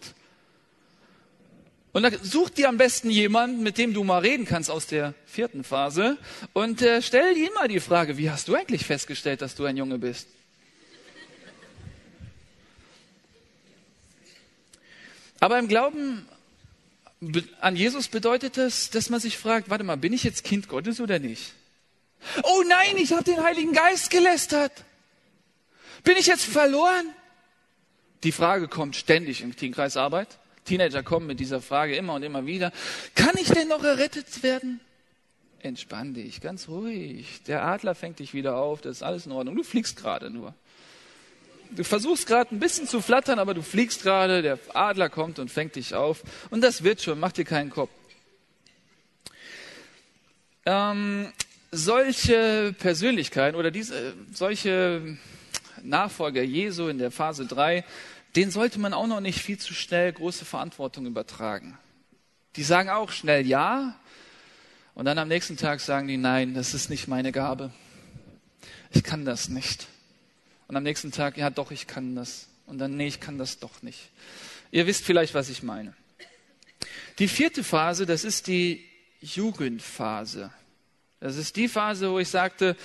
Und 1.92 2.04
dann 2.04 2.16
such 2.22 2.50
dir 2.50 2.68
am 2.68 2.76
besten 2.76 3.10
jemanden, 3.10 3.62
mit 3.62 3.76
dem 3.76 3.94
du 3.94 4.04
mal 4.04 4.18
reden 4.18 4.44
kannst 4.44 4.70
aus 4.70 4.86
der 4.86 5.14
vierten 5.26 5.64
Phase 5.64 6.18
und 6.52 6.82
äh, 6.82 7.02
stell 7.02 7.34
dir 7.34 7.50
immer 7.50 7.66
die 7.66 7.80
Frage, 7.80 8.16
wie 8.16 8.30
hast 8.30 8.46
du 8.46 8.54
eigentlich 8.54 8.84
festgestellt, 8.84 9.42
dass 9.42 9.56
du 9.56 9.64
ein 9.64 9.76
Junge 9.76 9.98
bist? 9.98 10.28
Aber 15.40 15.58
im 15.58 15.66
Glauben 15.66 16.28
an 17.60 17.74
Jesus 17.74 18.08
bedeutet 18.08 18.56
es, 18.56 18.90
dass 18.90 19.10
man 19.10 19.20
sich 19.20 19.36
fragt, 19.36 19.68
warte 19.68 19.84
mal, 19.84 19.96
bin 19.96 20.12
ich 20.12 20.22
jetzt 20.22 20.44
Kind 20.44 20.68
Gottes 20.68 21.00
oder 21.00 21.18
nicht? 21.18 21.54
Oh 22.42 22.62
nein, 22.66 22.96
ich 22.96 23.12
habe 23.12 23.24
den 23.24 23.42
Heiligen 23.42 23.72
Geist 23.72 24.10
gelästert. 24.10 24.72
Bin 26.04 26.16
ich 26.16 26.26
jetzt 26.26 26.44
verloren? 26.44 27.14
Die 28.22 28.32
Frage 28.32 28.68
kommt 28.68 28.96
ständig 28.96 29.42
in 29.42 29.54
Teamkreisarbeit. 29.54 30.38
Teenager 30.64 31.02
kommen 31.02 31.26
mit 31.26 31.40
dieser 31.40 31.60
Frage 31.60 31.96
immer 31.96 32.14
und 32.14 32.22
immer 32.22 32.46
wieder. 32.46 32.72
Kann 33.14 33.34
ich 33.40 33.48
denn 33.48 33.68
noch 33.68 33.82
errettet 33.82 34.42
werden? 34.42 34.80
Entspann 35.60 36.14
dich, 36.14 36.40
ganz 36.40 36.68
ruhig. 36.68 37.42
Der 37.46 37.64
Adler 37.64 37.94
fängt 37.94 38.18
dich 38.18 38.32
wieder 38.32 38.56
auf, 38.56 38.80
das 38.80 38.98
ist 38.98 39.02
alles 39.02 39.26
in 39.26 39.32
Ordnung. 39.32 39.56
Du 39.56 39.62
fliegst 39.62 39.96
gerade 39.96 40.30
nur. 40.30 40.54
du 41.70 41.84
versuchst 41.84 42.26
gerade 42.26 42.54
ein 42.54 42.60
bisschen 42.60 42.86
zu 42.86 43.00
flattern, 43.00 43.38
aber 43.38 43.54
du 43.54 43.62
fliegst 43.62 44.02
gerade, 44.02 44.42
der 44.42 44.58
Adler 44.74 45.08
kommt 45.08 45.38
und 45.38 45.50
fängt 45.50 45.76
dich 45.76 45.94
auf. 45.94 46.22
Und 46.50 46.62
das 46.62 46.82
wird 46.82 47.02
schon, 47.02 47.20
mach 47.20 47.32
dir 47.32 47.44
keinen 47.44 47.70
Kopf. 47.70 47.90
Ähm, 50.66 51.32
solche 51.70 52.74
Persönlichkeiten 52.78 53.56
oder 53.56 53.70
diese, 53.70 54.14
solche 54.32 55.18
Nachfolger 55.82 56.42
Jesu 56.42 56.88
in 56.88 56.98
der 56.98 57.10
Phase 57.10 57.46
3, 57.46 57.84
denen 58.36 58.50
sollte 58.50 58.78
man 58.78 58.92
auch 58.92 59.06
noch 59.06 59.20
nicht 59.20 59.40
viel 59.40 59.58
zu 59.58 59.74
schnell 59.74 60.12
große 60.12 60.44
Verantwortung 60.44 61.06
übertragen. 61.06 61.78
Die 62.56 62.62
sagen 62.62 62.88
auch 62.88 63.10
schnell 63.10 63.46
Ja 63.46 63.96
und 64.94 65.04
dann 65.04 65.18
am 65.18 65.28
nächsten 65.28 65.56
Tag 65.56 65.80
sagen 65.80 66.08
die 66.08 66.16
Nein, 66.16 66.54
das 66.54 66.74
ist 66.74 66.90
nicht 66.90 67.08
meine 67.08 67.32
Gabe. 67.32 67.72
Ich 68.90 69.04
kann 69.04 69.24
das 69.24 69.48
nicht. 69.48 69.86
Und 70.66 70.76
am 70.76 70.82
nächsten 70.82 71.12
Tag, 71.12 71.36
ja 71.36 71.50
doch, 71.50 71.70
ich 71.70 71.86
kann 71.86 72.14
das. 72.14 72.48
Und 72.66 72.78
dann, 72.78 72.96
nee, 72.96 73.06
ich 73.06 73.20
kann 73.20 73.38
das 73.38 73.58
doch 73.58 73.82
nicht. 73.82 74.10
Ihr 74.70 74.86
wisst 74.86 75.04
vielleicht, 75.04 75.34
was 75.34 75.48
ich 75.48 75.62
meine. 75.62 75.94
Die 77.18 77.28
vierte 77.28 77.64
Phase, 77.64 78.06
das 78.06 78.24
ist 78.24 78.46
die 78.46 78.84
Jugendphase. 79.20 80.52
Das 81.20 81.36
ist 81.36 81.56
die 81.56 81.68
Phase, 81.68 82.10
wo 82.10 82.18
ich 82.18 82.28
sagte, 82.28 82.76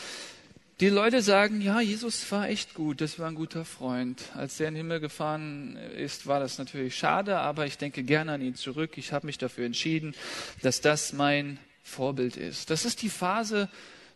die 0.81 0.89
Leute 0.89 1.21
sagen, 1.21 1.61
ja, 1.61 1.79
Jesus 1.79 2.29
war 2.33 2.49
echt 2.49 2.73
gut, 2.73 2.99
das 2.99 3.17
war 3.17 3.29
ein 3.29 3.35
guter 3.35 3.63
Freund. 3.63 4.21
Als 4.33 4.59
er 4.59 4.67
in 4.67 4.73
den 4.73 4.81
Himmel 4.81 4.99
gefahren 4.99 5.77
ist, 5.95 6.27
war 6.27 6.41
das 6.41 6.57
natürlich 6.57 6.97
schade, 6.97 7.37
aber 7.37 7.65
ich 7.65 7.77
denke 7.77 8.03
gerne 8.03 8.33
an 8.33 8.41
ihn 8.41 8.55
zurück. 8.55 8.97
Ich 8.97 9.13
habe 9.13 9.25
mich 9.25 9.37
dafür 9.37 9.65
entschieden, 9.65 10.13
dass 10.61 10.81
das 10.81 11.13
mein 11.13 11.59
Vorbild 11.81 12.35
ist. 12.35 12.71
Das 12.71 12.83
ist 12.83 13.03
die 13.03 13.09
Phase, 13.09 13.69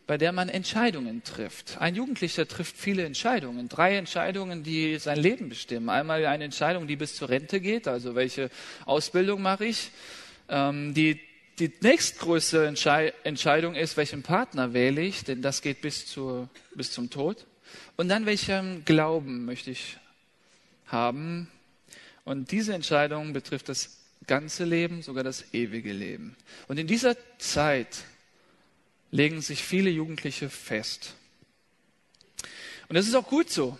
bei 0.06 0.18
der 0.18 0.32
man 0.32 0.50
Entscheidungen 0.50 1.24
trifft. 1.24 1.78
Ein 1.80 1.94
Jugendlicher 1.94 2.46
trifft 2.46 2.76
viele 2.76 3.06
Entscheidungen, 3.06 3.70
drei 3.70 3.96
Entscheidungen, 3.96 4.62
die 4.62 4.98
sein 4.98 5.18
Leben 5.18 5.48
bestimmen. 5.48 5.88
Einmal 5.88 6.26
eine 6.26 6.44
Entscheidung, 6.44 6.86
die 6.86 6.96
bis 6.96 7.16
zur 7.16 7.30
Rente 7.30 7.58
geht, 7.58 7.88
also 7.88 8.14
welche 8.14 8.50
Ausbildung 8.84 9.40
mache 9.40 9.64
ich. 9.64 9.92
Ähm, 10.50 10.92
die 10.92 11.20
die 11.60 11.70
nächstgrößte 11.80 12.66
Entscheidung 12.66 13.74
ist, 13.74 13.96
welchen 13.96 14.22
Partner 14.22 14.72
wähle 14.72 15.02
ich, 15.02 15.24
denn 15.24 15.42
das 15.42 15.60
geht 15.60 15.82
bis, 15.82 16.06
zur, 16.06 16.48
bis 16.74 16.90
zum 16.90 17.10
Tod. 17.10 17.46
Und 17.96 18.08
dann, 18.08 18.24
welchen 18.26 18.84
Glauben 18.86 19.44
möchte 19.44 19.70
ich 19.70 19.98
haben. 20.86 21.48
Und 22.24 22.50
diese 22.50 22.72
Entscheidung 22.72 23.34
betrifft 23.34 23.68
das 23.68 23.98
ganze 24.26 24.64
Leben, 24.64 25.02
sogar 25.02 25.22
das 25.22 25.52
ewige 25.52 25.92
Leben. 25.92 26.34
Und 26.66 26.78
in 26.78 26.86
dieser 26.86 27.16
Zeit 27.38 28.04
legen 29.10 29.42
sich 29.42 29.62
viele 29.62 29.90
Jugendliche 29.90 30.48
fest. 30.48 31.14
Und 32.88 32.94
das 32.96 33.06
ist 33.06 33.14
auch 33.14 33.26
gut 33.26 33.50
so. 33.50 33.78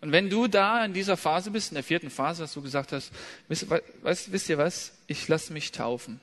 Und 0.00 0.12
wenn 0.12 0.30
du 0.30 0.48
da 0.48 0.84
in 0.84 0.92
dieser 0.92 1.16
Phase 1.16 1.50
bist, 1.50 1.70
in 1.70 1.74
der 1.76 1.84
vierten 1.84 2.10
Phase, 2.10 2.42
dass 2.42 2.54
du 2.54 2.62
gesagt 2.62 2.92
hast, 2.92 3.10
wisst, 3.48 3.66
wisst 4.02 4.48
ihr 4.48 4.58
was, 4.58 4.92
ich 5.06 5.28
lasse 5.28 5.52
mich 5.52 5.72
taufen. 5.72 6.20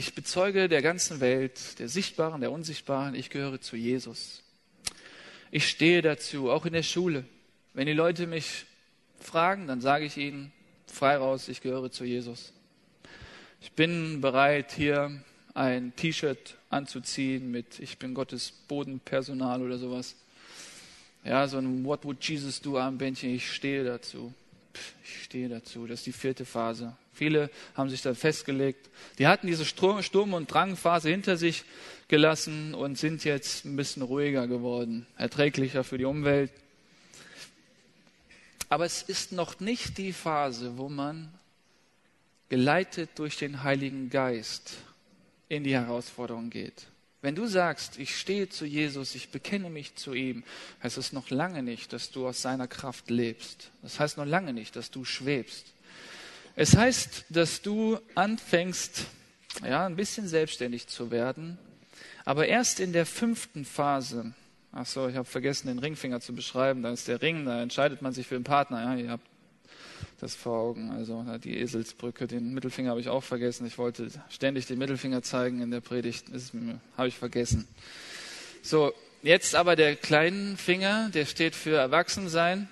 Ich 0.00 0.14
bezeuge 0.14 0.70
der 0.70 0.80
ganzen 0.80 1.20
Welt, 1.20 1.78
der 1.78 1.86
Sichtbaren, 1.86 2.40
der 2.40 2.52
Unsichtbaren, 2.52 3.14
ich 3.14 3.28
gehöre 3.28 3.60
zu 3.60 3.76
Jesus. 3.76 4.42
Ich 5.50 5.68
stehe 5.68 6.00
dazu, 6.00 6.50
auch 6.50 6.64
in 6.64 6.72
der 6.72 6.82
Schule. 6.82 7.26
Wenn 7.74 7.84
die 7.84 7.92
Leute 7.92 8.26
mich 8.26 8.64
fragen, 9.18 9.66
dann 9.66 9.82
sage 9.82 10.06
ich 10.06 10.16
ihnen 10.16 10.52
frei 10.86 11.18
raus, 11.18 11.48
ich 11.48 11.60
gehöre 11.60 11.90
zu 11.90 12.04
Jesus. 12.04 12.54
Ich 13.60 13.72
bin 13.72 14.22
bereit, 14.22 14.72
hier 14.72 15.22
ein 15.52 15.94
T-Shirt 15.96 16.56
anzuziehen 16.70 17.50
mit 17.50 17.78
Ich 17.78 17.98
bin 17.98 18.14
Gottes 18.14 18.52
Bodenpersonal 18.68 19.60
oder 19.60 19.76
sowas. 19.76 20.16
Ja, 21.24 21.46
so 21.46 21.58
ein 21.58 21.84
What 21.84 22.06
would 22.06 22.24
Jesus 22.26 22.58
do 22.62 22.78
Armbändchen, 22.78 23.34
ich 23.34 23.52
stehe 23.52 23.84
dazu. 23.84 24.32
Ich 25.04 25.24
stehe 25.24 25.50
dazu. 25.50 25.86
Das 25.86 25.98
ist 25.98 26.06
die 26.06 26.12
vierte 26.12 26.46
Phase. 26.46 26.96
Viele 27.20 27.50
haben 27.74 27.90
sich 27.90 28.00
da 28.00 28.14
festgelegt. 28.14 28.88
Die 29.18 29.26
hatten 29.26 29.46
diese 29.46 29.66
Sturm- 29.66 30.32
und 30.32 30.50
Drangphase 30.50 31.10
hinter 31.10 31.36
sich 31.36 31.64
gelassen 32.08 32.72
und 32.72 32.96
sind 32.96 33.24
jetzt 33.24 33.66
ein 33.66 33.76
bisschen 33.76 34.00
ruhiger 34.00 34.46
geworden, 34.46 35.06
erträglicher 35.18 35.84
für 35.84 35.98
die 35.98 36.06
Umwelt. 36.06 36.50
Aber 38.70 38.86
es 38.86 39.02
ist 39.02 39.32
noch 39.32 39.60
nicht 39.60 39.98
die 39.98 40.14
Phase, 40.14 40.78
wo 40.78 40.88
man 40.88 41.30
geleitet 42.48 43.10
durch 43.16 43.36
den 43.36 43.64
Heiligen 43.64 44.08
Geist 44.08 44.78
in 45.50 45.62
die 45.62 45.74
Herausforderung 45.74 46.48
geht. 46.48 46.86
Wenn 47.20 47.34
du 47.34 47.44
sagst, 47.44 47.98
ich 47.98 48.16
stehe 48.16 48.48
zu 48.48 48.64
Jesus, 48.64 49.14
ich 49.14 49.28
bekenne 49.28 49.68
mich 49.68 49.94
zu 49.94 50.14
ihm, 50.14 50.42
heißt 50.82 50.96
es 50.96 51.12
noch 51.12 51.28
lange 51.28 51.62
nicht, 51.62 51.92
dass 51.92 52.10
du 52.10 52.26
aus 52.26 52.40
seiner 52.40 52.66
Kraft 52.66 53.10
lebst. 53.10 53.72
Das 53.82 54.00
heißt 54.00 54.16
noch 54.16 54.24
lange 54.24 54.54
nicht, 54.54 54.74
dass 54.74 54.90
du 54.90 55.04
schwebst. 55.04 55.66
Es 56.60 56.76
heißt, 56.76 57.24
dass 57.30 57.62
du 57.62 57.98
anfängst, 58.14 59.06
ja, 59.64 59.86
ein 59.86 59.96
bisschen 59.96 60.28
selbstständig 60.28 60.88
zu 60.88 61.10
werden, 61.10 61.56
aber 62.26 62.48
erst 62.48 62.80
in 62.80 62.92
der 62.92 63.06
fünften 63.06 63.64
Phase. 63.64 64.34
Ach 64.70 64.84
so, 64.84 65.08
ich 65.08 65.16
habe 65.16 65.24
vergessen, 65.24 65.68
den 65.68 65.78
Ringfinger 65.78 66.20
zu 66.20 66.34
beschreiben. 66.34 66.82
Da 66.82 66.92
ist 66.92 67.08
der 67.08 67.22
Ring, 67.22 67.46
da 67.46 67.62
entscheidet 67.62 68.02
man 68.02 68.12
sich 68.12 68.26
für 68.26 68.34
einen 68.34 68.44
Partner. 68.44 68.82
Ja, 68.82 68.94
ihr 68.94 69.10
habt 69.10 69.26
das 70.20 70.34
vor 70.34 70.58
Augen. 70.58 70.90
Also 70.90 71.24
die 71.42 71.56
Eselsbrücke, 71.56 72.26
den 72.26 72.52
Mittelfinger 72.52 72.90
habe 72.90 73.00
ich 73.00 73.08
auch 73.08 73.24
vergessen. 73.24 73.66
Ich 73.66 73.78
wollte 73.78 74.10
ständig 74.28 74.66
den 74.66 74.76
Mittelfinger 74.76 75.22
zeigen 75.22 75.62
in 75.62 75.70
der 75.70 75.80
Predigt. 75.80 76.26
Das 76.30 76.52
habe 76.98 77.08
ich 77.08 77.16
vergessen. 77.16 77.66
So, 78.60 78.92
jetzt 79.22 79.54
aber 79.54 79.76
der 79.76 79.96
kleine 79.96 80.58
Finger, 80.58 81.08
der 81.08 81.24
steht 81.24 81.54
für 81.54 81.78
Erwachsensein. 81.78 82.68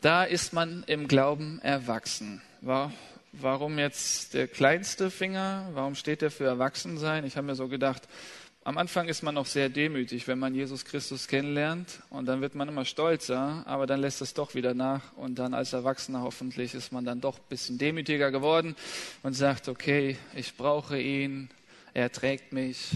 Da 0.00 0.24
ist 0.24 0.52
man 0.52 0.82
im 0.88 1.06
Glauben 1.06 1.60
erwachsen. 1.62 2.42
Warum 2.66 3.78
jetzt 3.78 4.32
der 4.32 4.48
kleinste 4.48 5.10
Finger? 5.10 5.68
Warum 5.74 5.94
steht 5.94 6.22
der 6.22 6.30
für 6.30 6.44
Erwachsensein? 6.44 7.26
Ich 7.26 7.36
habe 7.36 7.46
mir 7.46 7.56
so 7.56 7.68
gedacht, 7.68 8.08
am 8.64 8.78
Anfang 8.78 9.06
ist 9.06 9.22
man 9.22 9.34
noch 9.34 9.44
sehr 9.44 9.68
demütig, 9.68 10.26
wenn 10.28 10.38
man 10.38 10.54
Jesus 10.54 10.86
Christus 10.86 11.28
kennenlernt 11.28 12.00
und 12.08 12.24
dann 12.24 12.40
wird 12.40 12.54
man 12.54 12.66
immer 12.66 12.86
stolzer, 12.86 13.64
aber 13.66 13.86
dann 13.86 14.00
lässt 14.00 14.22
es 14.22 14.32
doch 14.32 14.54
wieder 14.54 14.72
nach 14.72 15.14
und 15.16 15.38
dann 15.38 15.52
als 15.52 15.74
Erwachsener 15.74 16.22
hoffentlich 16.22 16.74
ist 16.74 16.90
man 16.90 17.04
dann 17.04 17.20
doch 17.20 17.36
ein 17.36 17.48
bisschen 17.50 17.76
demütiger 17.76 18.30
geworden 18.30 18.76
und 19.22 19.34
sagt, 19.34 19.68
okay, 19.68 20.16
ich 20.34 20.56
brauche 20.56 20.98
ihn, 20.98 21.50
er 21.92 22.10
trägt 22.10 22.54
mich, 22.54 22.92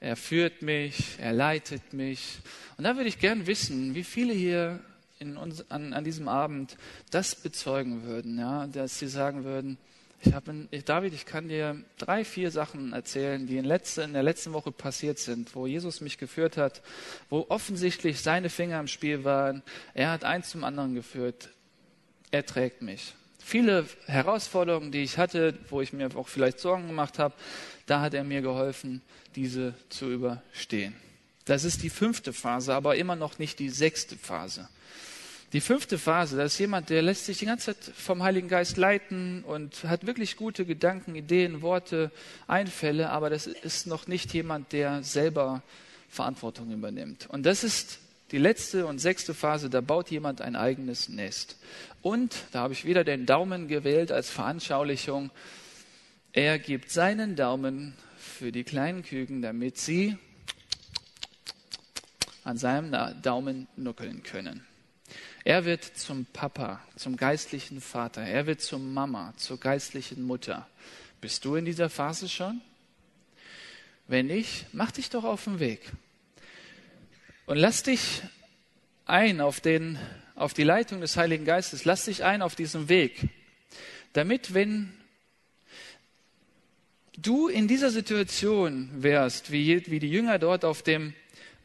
er 0.00 0.16
führt 0.16 0.62
mich, 0.62 1.16
er 1.20 1.32
leitet 1.32 1.92
mich. 1.92 2.40
Und 2.76 2.82
da 2.82 2.96
würde 2.96 3.08
ich 3.08 3.20
gern 3.20 3.46
wissen, 3.46 3.94
wie 3.94 4.02
viele 4.02 4.34
hier 4.34 4.80
uns, 5.20 5.70
an, 5.70 5.92
an, 5.92 6.04
diesem 6.04 6.28
Abend 6.28 6.76
das 7.10 7.34
bezeugen 7.34 8.04
würden, 8.04 8.38
ja, 8.38 8.66
dass 8.66 8.98
sie 8.98 9.08
sagen 9.08 9.44
würden, 9.44 9.78
ich 10.22 10.32
habe, 10.32 10.68
David, 10.84 11.14
ich 11.14 11.26
kann 11.26 11.48
dir 11.48 11.76
drei, 11.98 12.24
vier 12.24 12.50
Sachen 12.50 12.92
erzählen, 12.92 13.46
die 13.46 13.58
in, 13.58 13.64
letzte, 13.64 14.02
in 14.02 14.12
der 14.12 14.22
letzten 14.22 14.52
Woche 14.52 14.72
passiert 14.72 15.18
sind, 15.18 15.54
wo 15.54 15.66
Jesus 15.66 16.00
mich 16.00 16.18
geführt 16.18 16.56
hat, 16.56 16.82
wo 17.28 17.46
offensichtlich 17.48 18.20
seine 18.20 18.48
Finger 18.48 18.80
im 18.80 18.88
Spiel 18.88 19.24
waren. 19.24 19.62
Er 19.94 20.10
hat 20.10 20.24
eins 20.24 20.50
zum 20.50 20.64
anderen 20.64 20.94
geführt. 20.94 21.50
Er 22.30 22.44
trägt 22.44 22.82
mich. 22.82 23.14
Viele 23.38 23.86
Herausforderungen, 24.06 24.90
die 24.90 25.02
ich 25.02 25.18
hatte, 25.18 25.56
wo 25.68 25.80
ich 25.80 25.92
mir 25.92 26.08
auch 26.16 26.28
vielleicht 26.28 26.58
Sorgen 26.58 26.88
gemacht 26.88 27.18
habe, 27.18 27.34
da 27.86 28.00
hat 28.00 28.14
er 28.14 28.24
mir 28.24 28.42
geholfen, 28.42 29.02
diese 29.36 29.74
zu 29.90 30.10
überstehen. 30.10 30.96
Das 31.46 31.64
ist 31.64 31.82
die 31.82 31.90
fünfte 31.90 32.32
Phase, 32.32 32.74
aber 32.74 32.96
immer 32.96 33.16
noch 33.16 33.38
nicht 33.38 33.60
die 33.60 33.70
sechste 33.70 34.16
Phase. 34.16 34.68
Die 35.52 35.60
fünfte 35.60 35.96
Phase, 35.96 36.36
das 36.36 36.54
ist 36.54 36.58
jemand, 36.58 36.90
der 36.90 37.02
lässt 37.02 37.24
sich 37.24 37.38
die 37.38 37.46
ganze 37.46 37.66
Zeit 37.66 37.94
vom 37.96 38.24
Heiligen 38.24 38.48
Geist 38.48 38.76
leiten 38.76 39.44
und 39.44 39.84
hat 39.84 40.04
wirklich 40.04 40.36
gute 40.36 40.66
Gedanken, 40.66 41.14
Ideen, 41.14 41.62
Worte, 41.62 42.10
Einfälle, 42.48 43.10
aber 43.10 43.30
das 43.30 43.46
ist 43.46 43.86
noch 43.86 44.08
nicht 44.08 44.34
jemand, 44.34 44.72
der 44.72 45.04
selber 45.04 45.62
Verantwortung 46.08 46.72
übernimmt. 46.72 47.28
Und 47.30 47.46
das 47.46 47.62
ist 47.62 48.00
die 48.32 48.38
letzte 48.38 48.86
und 48.86 48.98
sechste 48.98 49.32
Phase, 49.32 49.70
da 49.70 49.80
baut 49.80 50.10
jemand 50.10 50.40
ein 50.40 50.56
eigenes 50.56 51.08
Nest. 51.08 51.56
Und, 52.02 52.34
da 52.50 52.62
habe 52.62 52.72
ich 52.72 52.84
wieder 52.84 53.04
den 53.04 53.24
Daumen 53.24 53.68
gewählt 53.68 54.10
als 54.10 54.30
Veranschaulichung, 54.30 55.30
er 56.32 56.58
gibt 56.58 56.90
seinen 56.90 57.36
Daumen 57.36 57.94
für 58.18 58.50
die 58.50 58.64
kleinen 58.64 59.04
Küken, 59.04 59.42
damit 59.42 59.78
sie 59.78 60.18
an 62.46 62.58
seinem 62.58 62.92
Daumen 63.22 63.66
nuckeln 63.76 64.22
können. 64.22 64.64
Er 65.42 65.64
wird 65.64 65.82
zum 65.82 66.26
Papa, 66.26 66.80
zum 66.94 67.16
geistlichen 67.16 67.80
Vater. 67.80 68.22
Er 68.22 68.46
wird 68.46 68.60
zur 68.60 68.78
Mama, 68.78 69.34
zur 69.36 69.58
geistlichen 69.58 70.22
Mutter. 70.22 70.68
Bist 71.20 71.44
du 71.44 71.56
in 71.56 71.64
dieser 71.64 71.90
Phase 71.90 72.28
schon? 72.28 72.60
Wenn 74.06 74.26
nicht, 74.26 74.66
mach 74.72 74.92
dich 74.92 75.10
doch 75.10 75.24
auf 75.24 75.42
den 75.42 75.58
Weg. 75.58 75.90
Und 77.46 77.56
lass 77.56 77.82
dich 77.82 78.22
ein 79.06 79.40
auf, 79.40 79.60
den, 79.60 79.98
auf 80.36 80.54
die 80.54 80.62
Leitung 80.62 81.00
des 81.00 81.16
Heiligen 81.16 81.44
Geistes. 81.44 81.84
Lass 81.84 82.04
dich 82.04 82.22
ein 82.22 82.42
auf 82.42 82.54
diesem 82.54 82.88
Weg. 82.88 83.28
Damit, 84.12 84.54
wenn 84.54 84.92
du 87.18 87.48
in 87.48 87.66
dieser 87.66 87.90
Situation 87.90 88.88
wärst, 89.02 89.50
wie, 89.50 89.84
wie 89.90 89.98
die 89.98 90.10
Jünger 90.10 90.38
dort 90.38 90.64
auf 90.64 90.82
dem 90.84 91.12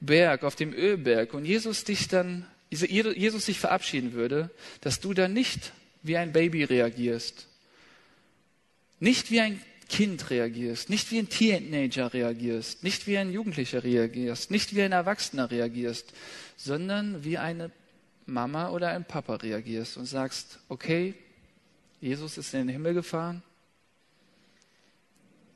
Berg, 0.02 0.44
auf 0.44 0.56
dem 0.56 0.74
Ölberg, 0.74 1.34
und 1.34 1.46
Jesus 1.46 1.84
dich 1.84 2.08
dann 2.08 2.46
Jesus 2.72 3.46
sich 3.46 3.60
verabschieden 3.60 4.14
würde, 4.14 4.50
dass 4.80 5.02
du 5.02 5.14
dann 5.14 5.34
nicht 5.34 5.74
wie 6.04 6.18
ein 6.18 6.32
Baby 6.32 6.64
reagierst, 6.64 7.48
nicht 9.00 9.30
wie 9.30 9.42
ein 9.42 9.62
Kind 9.90 10.30
reagierst, 10.30 10.90
nicht 10.90 11.12
wie 11.12 11.20
ein 11.20 11.28
Teenager 11.28 12.14
reagierst, 12.14 12.82
nicht 12.84 13.08
wie 13.08 13.18
ein 13.18 13.32
Jugendlicher 13.32 13.84
reagierst, 13.84 14.52
nicht 14.52 14.74
wie 14.74 14.82
ein 14.84 14.94
Erwachsener 14.94 15.52
reagierst, 15.52 16.14
sondern 16.56 17.26
wie 17.26 17.38
eine 17.38 17.72
Mama 18.26 18.70
oder 18.70 18.92
ein 18.92 19.04
Papa 19.04 19.36
reagierst 19.36 19.98
und 19.98 20.06
sagst, 20.06 20.60
okay, 20.70 21.14
Jesus 22.00 22.38
ist 22.38 22.54
in 22.54 22.62
den 22.62 22.70
Himmel 22.70 22.94
gefahren, 22.94 23.44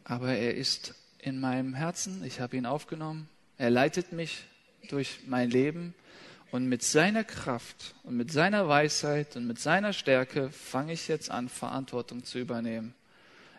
aber 0.04 0.34
er 0.34 0.56
ist 0.56 0.94
in 1.20 1.40
meinem 1.40 1.74
Herzen, 1.74 2.24
ich 2.26 2.42
habe 2.42 2.58
ihn 2.58 2.66
aufgenommen, 2.66 3.30
er 3.58 3.70
leitet 3.70 4.12
mich 4.12 4.44
durch 4.90 5.20
mein 5.28 5.50
Leben 5.50 5.94
und 6.52 6.68
mit 6.68 6.84
seiner 6.84 7.24
Kraft 7.24 7.96
und 8.04 8.16
mit 8.16 8.32
seiner 8.32 8.68
Weisheit 8.68 9.36
und 9.36 9.48
mit 9.48 9.60
seiner 9.60 9.94
Stärke 9.94 10.50
fange 10.52 10.94
ich 10.94 11.08
jetzt 11.08 11.32
an, 11.32 11.50
Verantwortung 11.50 12.24
zu 12.24 12.40
übernehmen. 12.40 12.94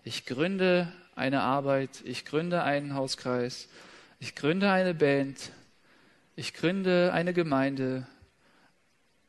Ich 0.04 0.24
gründe 0.24 0.92
eine 1.14 1.42
Arbeit, 1.42 2.02
ich 2.04 2.24
gründe 2.24 2.62
einen 2.62 2.94
Hauskreis, 2.94 3.68
ich 4.20 4.34
gründe 4.34 4.70
eine 4.70 4.94
Band, 4.94 5.50
ich 6.36 6.54
gründe 6.54 7.12
eine 7.12 7.32
Gemeinde, 7.32 8.06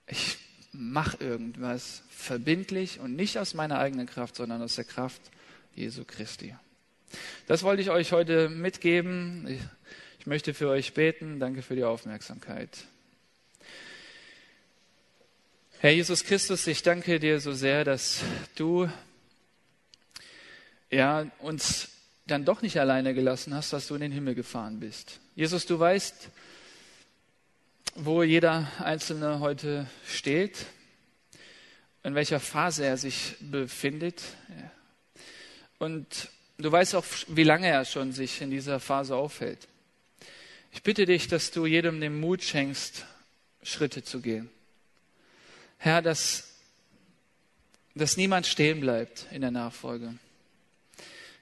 ich 0.06 0.38
mache 0.72 1.18
irgendwas 1.20 2.04
verbindlich 2.10 3.00
und 3.00 3.16
nicht 3.16 3.40
aus 3.40 3.54
meiner 3.54 3.80
eigenen 3.80 4.06
Kraft, 4.06 4.36
sondern 4.36 4.62
aus 4.62 4.76
der 4.76 4.86
Kraft 4.86 5.22
Jesu 5.76 6.04
Christi. 6.06 6.56
Das 7.48 7.64
wollte 7.64 7.82
ich 7.82 7.90
euch 7.90 8.12
heute 8.12 8.50
mitgeben. 8.50 9.48
Ich, 9.48 9.62
ich 10.28 10.30
möchte 10.30 10.54
für 10.54 10.68
euch 10.68 10.94
beten. 10.94 11.40
Danke 11.40 11.62
für 11.62 11.78
die 11.78 11.86
Aufmerksamkeit. 11.86 12.80
Herr 15.80 15.92
Jesus 15.92 16.26
Christus, 16.26 16.68
ich 16.68 16.84
danke 16.84 17.18
dir 17.22 17.40
so 17.40 17.54
sehr, 17.54 17.86
dass 17.86 18.20
du 18.56 18.90
ja, 20.92 21.32
uns 21.40 21.88
dann 22.26 22.44
doch 22.44 22.62
nicht 22.62 22.78
alleine 22.78 23.13
gelassen 23.13 23.54
hast, 23.54 23.72
dass 23.72 23.88
du 23.88 23.96
in 23.96 24.02
den 24.02 24.12
Himmel 24.12 24.36
gefahren 24.36 24.82
bist. 24.82 25.22
Jesus, 25.38 25.66
du 25.66 25.80
weißt, 25.80 26.28
wo 27.96 28.22
jeder 28.22 28.70
Einzelne 28.80 29.40
heute 29.40 29.88
steht, 30.06 30.66
in 32.04 32.16
welcher 32.16 32.42
Phase 32.42 32.86
er 32.86 32.98
sich 32.98 33.38
befindet. 33.40 34.24
Und 35.80 36.28
du 36.58 36.70
weißt 36.70 36.96
auch, 36.96 37.06
wie 37.30 37.46
lange 37.46 37.68
er 37.68 37.86
schon 37.86 38.12
sich 38.12 38.42
in 38.42 38.50
dieser 38.50 38.82
Phase 38.82 39.16
aufhält. 39.16 39.70
Ich 40.78 40.84
bitte 40.84 41.08
dich, 41.08 41.28
dass 41.28 41.50
du 41.50 41.66
jedem 41.66 42.00
den 42.00 42.20
Mut 42.20 42.44
schenkst, 42.44 43.08
Schritte 43.63 44.04
zu 44.04 44.22
gehen. 44.22 44.48
Herr, 45.80 46.04
dass, 46.04 46.50
dass 47.96 48.16
niemand 48.16 48.46
stehen 48.46 48.80
bleibt 48.80 49.26
in 49.32 49.42
der 49.42 49.50
Nachfolge. 49.50 50.13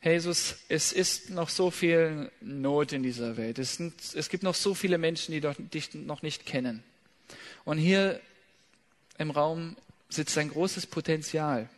Jesus, 0.02 0.56
es 0.69 0.93
ist 0.93 1.32
noch 1.32 1.50
so 1.50 1.69
viel 1.69 2.32
Not 2.39 2.93
in 2.93 3.04
dieser 3.04 3.36
Welt. 3.36 3.60
Es, 3.60 3.76
sind, 3.76 3.93
es 4.15 4.30
gibt 4.30 4.41
noch 4.41 4.56
so 4.56 4.74
viele 4.74 4.98
Menschen, 4.98 5.34
die 5.34 5.41
dich 5.67 5.93
noch 5.93 6.21
nicht 6.21 6.45
kennen. 6.45 6.82
Und 7.65 7.78
hier 7.78 8.21
im 9.17 9.32
Raum 9.32 9.76
sitzt 10.08 10.38
ein 10.38 10.50
großes 10.50 10.88
Potenzial. 10.88 11.69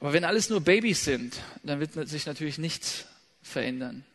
Aber 0.00 0.14
wenn 0.14 0.24
alles 0.24 0.48
nur 0.48 0.62
Babys 0.62 1.04
sind, 1.04 1.38
dann 1.62 1.78
wird 1.78 2.08
sich 2.08 2.24
natürlich 2.24 2.56
nichts 2.56 3.04
verändern. 3.42 4.06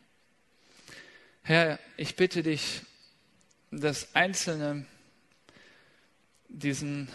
Herr, 1.42 1.78
ich 1.96 2.16
bitte 2.16 2.42
dich, 2.42 2.82
dass 3.70 4.14
Einzelne 4.14 4.86
diesen 6.48 7.08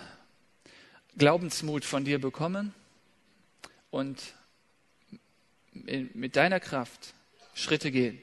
Glaubensmut 1.17 1.85
von 1.85 2.03
dir 2.03 2.19
bekommen 2.19 2.73
und 3.91 4.21
mit 5.71 6.35
deiner 6.35 6.59
Kraft 6.59 7.13
Schritte 7.53 7.91
gehen. 7.91 8.19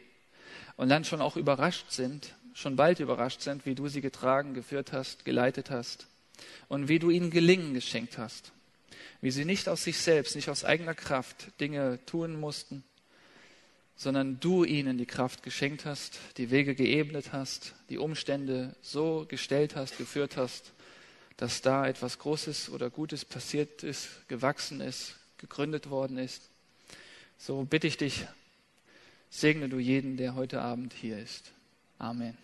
Und 0.77 0.89
dann 0.89 1.05
schon 1.05 1.21
auch 1.21 1.37
überrascht 1.37 1.91
sind, 1.91 2.35
schon 2.53 2.77
bald 2.77 3.01
überrascht 3.01 3.41
sind, 3.41 3.65
wie 3.65 3.75
du 3.75 3.89
sie 3.89 4.01
getragen, 4.01 4.55
geführt 4.55 4.93
hast, 4.93 5.25
geleitet 5.25 5.71
hast 5.71 6.09
und 6.69 6.89
wie 6.89 6.99
du 6.99 7.11
ihnen 7.11 7.31
Gelingen 7.31 7.75
geschenkt 7.75 8.19
hast, 8.19 8.53
wie 9.21 9.31
sie 9.31 9.45
nicht 9.45 9.69
aus 9.69 9.85
sich 9.85 9.99
selbst, 9.99 10.35
nicht 10.35 10.49
aus 10.49 10.65
eigener 10.65 10.95
Kraft 10.95 11.59
Dinge 11.61 11.99
tun 12.07 12.39
mussten, 12.39 12.85
sondern 14.03 14.41
du 14.41 14.65
ihnen 14.65 14.99
die 14.99 15.07
Kraft 15.07 15.45
geschenkt 15.45 15.85
hast, 15.85 16.19
die 16.37 16.51
Wege 16.51 16.75
geebnet 16.75 17.33
hast, 17.33 17.75
die 17.89 17.99
Umstände 17.99 18.75
so 18.83 19.27
gestellt 19.29 19.77
hast, 19.77 19.97
geführt 19.97 20.37
hast, 20.37 20.73
dass 21.37 21.63
da 21.63 21.87
etwas 21.87 22.19
Großes 22.19 22.69
oder 22.71 22.91
Gutes 22.91 23.25
passiert 23.25 23.85
ist, 23.85 24.09
gewachsen 24.27 24.81
ist, 24.81 25.15
gegründet 25.39 25.89
worden 25.89 26.19
ist. 26.19 26.51
So 27.39 27.63
bitte 27.63 27.87
ich 27.87 27.97
dich, 27.97 28.27
segne 29.31 29.69
du 29.69 29.79
jeden, 29.79 30.17
der 30.17 30.35
heute 30.35 30.63
Abend 30.63 30.95
hier 30.95 31.19
ist. 31.19 31.53
Amen. 31.99 32.37